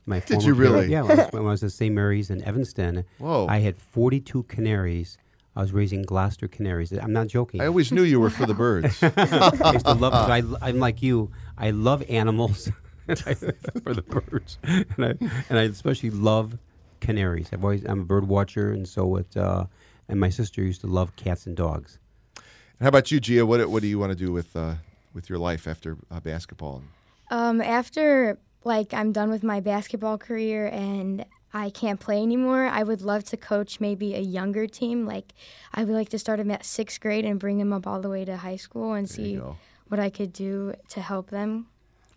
My 0.07 0.21
Did 0.21 0.29
former 0.43 0.43
you 0.49 0.55
parent- 0.55 0.75
really? 0.75 0.87
Yeah. 0.93 1.03
When 1.03 1.19
I, 1.19 1.23
was, 1.25 1.29
when 1.33 1.43
I 1.43 1.47
was 1.47 1.65
at 1.65 1.73
St. 1.73 1.95
Mary's 1.95 2.29
in 2.31 2.43
Evanston, 2.45 3.05
Whoa. 3.19 3.47
I 3.49 3.59
had 3.61 3.79
42 3.79 4.43
canaries. 4.45 5.17
I 5.57 5.61
was 5.63 5.73
raising 5.73 6.03
Gloucester 6.03 6.49
canaries. 6.49 6.93
I'm 6.93 7.13
not 7.13 7.27
joking. 7.29 7.61
I 7.61 7.67
always 7.67 7.91
knew 7.93 8.03
you 8.03 8.21
were 8.21 8.31
for 8.31 8.47
the 8.47 8.55
birds. 8.67 9.03
I 9.03 9.73
used 9.73 9.85
to 9.87 9.95
love. 9.95 10.13
I, 10.31 10.43
I'm 10.63 10.79
like 10.79 11.03
you. 11.03 11.31
I 11.59 11.71
love 11.71 12.03
animals 12.09 12.71
for 13.85 13.95
the 13.95 14.03
birds, 14.03 14.59
and 14.63 15.05
I 15.05 15.15
and 15.49 15.59
I 15.59 15.63
especially 15.63 16.11
love 16.11 16.59
canaries. 17.01 17.49
I've 17.53 17.65
always 17.65 17.85
I'm 17.85 18.01
a 18.01 18.05
bird 18.05 18.29
watcher, 18.29 18.73
and 18.73 18.89
so 18.89 19.17
it. 19.17 19.37
Uh, 19.37 19.67
and 20.11 20.19
my 20.19 20.29
sister 20.29 20.61
used 20.61 20.81
to 20.83 20.89
love 20.89 21.15
cats 21.17 21.47
and 21.47 21.57
dogs. 21.57 21.99
How 22.81 22.89
about 22.89 23.11
you, 23.11 23.21
Gia? 23.21 23.47
What 23.47 23.69
what 23.71 23.83
do 23.83 23.89
you 23.89 23.99
want 23.99 24.11
to 24.11 24.19
do 24.19 24.33
with 24.33 24.55
uh, 24.57 24.75
with 25.15 25.29
your 25.29 25.39
life 25.39 25.69
after 25.69 25.97
uh, 26.11 26.21
basketball? 26.21 26.83
Um, 27.31 27.61
after 27.61 28.39
like 28.65 28.93
I'm 28.93 29.13
done 29.13 29.31
with 29.31 29.43
my 29.43 29.61
basketball 29.61 30.19
career 30.19 30.67
and 30.67 31.25
I 31.53 31.71
can't 31.71 32.01
play 32.01 32.23
anymore, 32.23 32.67
I 32.67 32.83
would 32.83 33.03
love 33.03 33.25
to 33.25 33.37
coach 33.37 33.81
maybe 33.81 34.15
a 34.15 34.21
younger 34.21 34.67
team. 34.67 35.07
Like 35.07 35.33
I 35.75 35.85
would 35.85 35.95
like 35.95 36.09
to 36.11 36.19
start 36.19 36.39
them 36.39 36.51
at 36.51 36.65
sixth 36.65 37.01
grade 37.01 37.25
and 37.25 37.39
bring 37.39 37.59
them 37.59 37.73
up 37.73 37.87
all 37.87 38.01
the 38.01 38.11
way 38.11 38.25
to 38.25 38.37
high 38.37 38.57
school 38.57 38.95
and 38.95 39.07
There 39.07 39.15
see 39.15 39.41
what 39.89 40.01
I 40.01 40.11
could 40.11 40.33
do 40.33 40.75
to 40.89 41.01
help 41.01 41.31
them. 41.31 41.67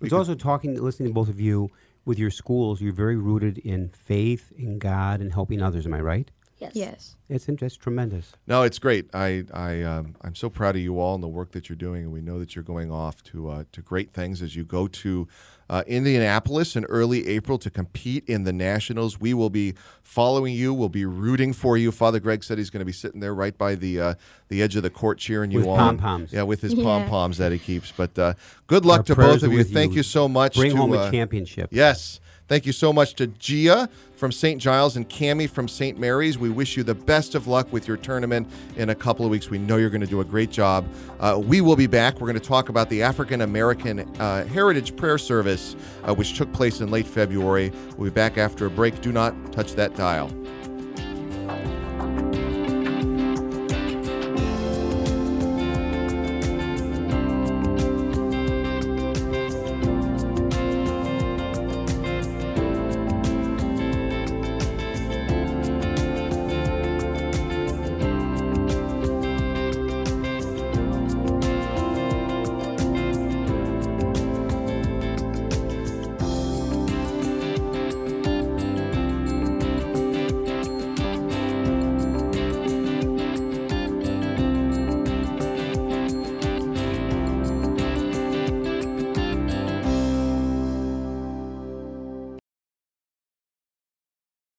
It's 0.04 0.14
also 0.14 0.36
talking, 0.36 0.82
listening 0.82 1.10
to 1.10 1.14
both 1.14 1.30
of 1.30 1.40
you 1.40 1.70
with 2.06 2.20
your 2.20 2.32
schools. 2.32 2.82
You're 2.82 2.94
very 2.94 3.16
rooted 3.16 3.58
in 3.60 3.90
faith, 3.90 4.52
in 4.58 4.78
God, 4.78 5.22
and 5.22 5.32
helping 5.32 5.62
others. 5.62 5.86
Am 5.86 5.94
I 5.94 6.02
right? 6.02 6.30
Yes. 6.64 6.76
Yes. 6.76 7.16
It's 7.30 7.46
just 7.60 7.80
tremendous. 7.80 8.32
No, 8.48 8.64
it's 8.64 8.80
great. 8.80 9.10
I 9.14 9.44
I 9.54 9.82
um, 9.82 10.16
I'm 10.22 10.36
so 10.36 10.50
proud 10.50 10.76
of 10.76 10.82
you 10.82 11.00
all 11.00 11.16
and 11.16 11.24
the 11.24 11.28
work 11.28 11.52
that 11.52 11.68
you're 11.70 11.76
doing, 11.76 12.04
and 12.04 12.12
we 12.14 12.22
know 12.22 12.40
that 12.40 12.56
you're 12.56 12.64
going 12.64 12.92
off 12.92 13.24
to 13.26 13.50
uh, 13.50 13.64
to 13.72 13.82
great 13.82 14.12
things 14.12 14.42
as 14.42 14.56
you 14.56 14.64
go 14.64 14.88
to 14.88 15.28
uh, 15.70 15.82
Indianapolis 15.88 16.76
in 16.76 16.84
early 16.86 17.28
April 17.28 17.58
to 17.58 17.70
compete 17.70 18.24
in 18.28 18.44
the 18.44 18.54
Nationals. 18.54 19.20
We 19.20 19.34
will 19.34 19.50
be 19.50 19.74
following 20.04 20.54
you. 20.54 20.74
We'll 20.74 20.90
be 20.90 21.06
rooting 21.06 21.54
for 21.54 21.78
you. 21.78 21.92
Father 21.92 22.20
Greg 22.20 22.44
said 22.44 22.58
he's 22.58 22.70
going 22.70 22.80
to 22.82 22.86
be 22.86 22.92
sitting 22.92 23.20
there 23.22 23.34
right 23.34 23.58
by 23.58 23.76
the 23.76 24.00
uh, 24.00 24.14
the 24.50 24.62
edge 24.62 24.76
of 24.76 24.84
the 24.84 24.90
court 24.92 25.18
cheering 25.18 25.50
you 25.52 25.60
With 25.60 25.68
on. 25.70 25.78
pom-poms. 25.98 26.34
Yeah, 26.34 26.44
with 26.44 26.62
his 26.62 26.74
Yeah. 26.74 26.84
pom 26.84 27.10
poms 27.10 27.38
that 27.38 27.52
he 27.52 27.58
keeps. 27.60 27.92
But 27.92 28.18
uh, 28.20 28.34
good 28.68 28.86
luck 28.86 29.00
Our 29.00 29.04
to 29.06 29.16
both 29.16 29.44
of 29.44 29.52
are 29.52 29.54
you. 29.54 29.64
Thank 29.64 29.94
you. 29.94 29.98
you 29.98 30.04
so 30.04 30.28
much. 30.28 30.56
Bring 30.56 30.72
to, 30.72 30.78
home 30.78 30.94
uh, 30.94 31.08
a 31.08 31.12
championship. 31.12 31.70
Yes. 31.72 32.20
Thank 32.54 32.68
you 32.68 32.72
so 32.72 32.94
much 32.94 33.16
to 33.16 33.26
Gia 33.26 33.90
from 34.16 34.32
St. 34.32 34.62
Giles 34.62 34.96
and 34.96 35.10
Cami 35.10 35.50
from 35.50 35.68
St. 35.68 35.98
Mary's. 35.98 36.38
We 36.38 36.52
wish 36.52 36.78
you 36.78 36.84
the 36.84 36.94
best 36.94 37.34
of 37.34 37.48
luck 37.48 37.74
with 37.74 37.88
your 37.88 37.98
tournament 37.98 38.48
in 38.78 38.92
a 38.92 38.96
couple 38.96 39.26
of 39.26 39.32
weeks. 39.32 39.50
We 39.50 39.58
know 39.58 39.78
you're 39.78 39.90
going 39.90 40.02
to 40.02 40.06
do 40.06 40.22
a 40.22 40.24
great 40.24 40.52
job. 40.52 40.88
Uh, 41.20 41.42
we 41.44 41.62
will 41.62 41.76
be 41.76 41.88
back. 41.88 42.22
We're 42.22 42.28
going 42.28 42.40
to 42.40 42.48
talk 42.48 42.70
about 42.70 42.92
the 42.92 43.02
African 43.02 43.42
American 43.42 44.02
uh, 44.22 44.46
Heritage 44.46 44.96
Prayer 44.96 45.18
Service, 45.18 45.76
uh, 46.04 46.14
which 46.14 46.38
took 46.38 46.54
place 46.54 46.80
in 46.80 46.92
late 46.92 47.08
February. 47.08 47.72
We'll 47.98 48.12
be 48.12 48.14
back 48.14 48.38
after 48.38 48.68
a 48.68 48.70
break. 48.70 49.02
Do 49.02 49.12
not 49.12 49.34
touch 49.52 49.74
that 49.74 49.96
dial. 49.96 50.30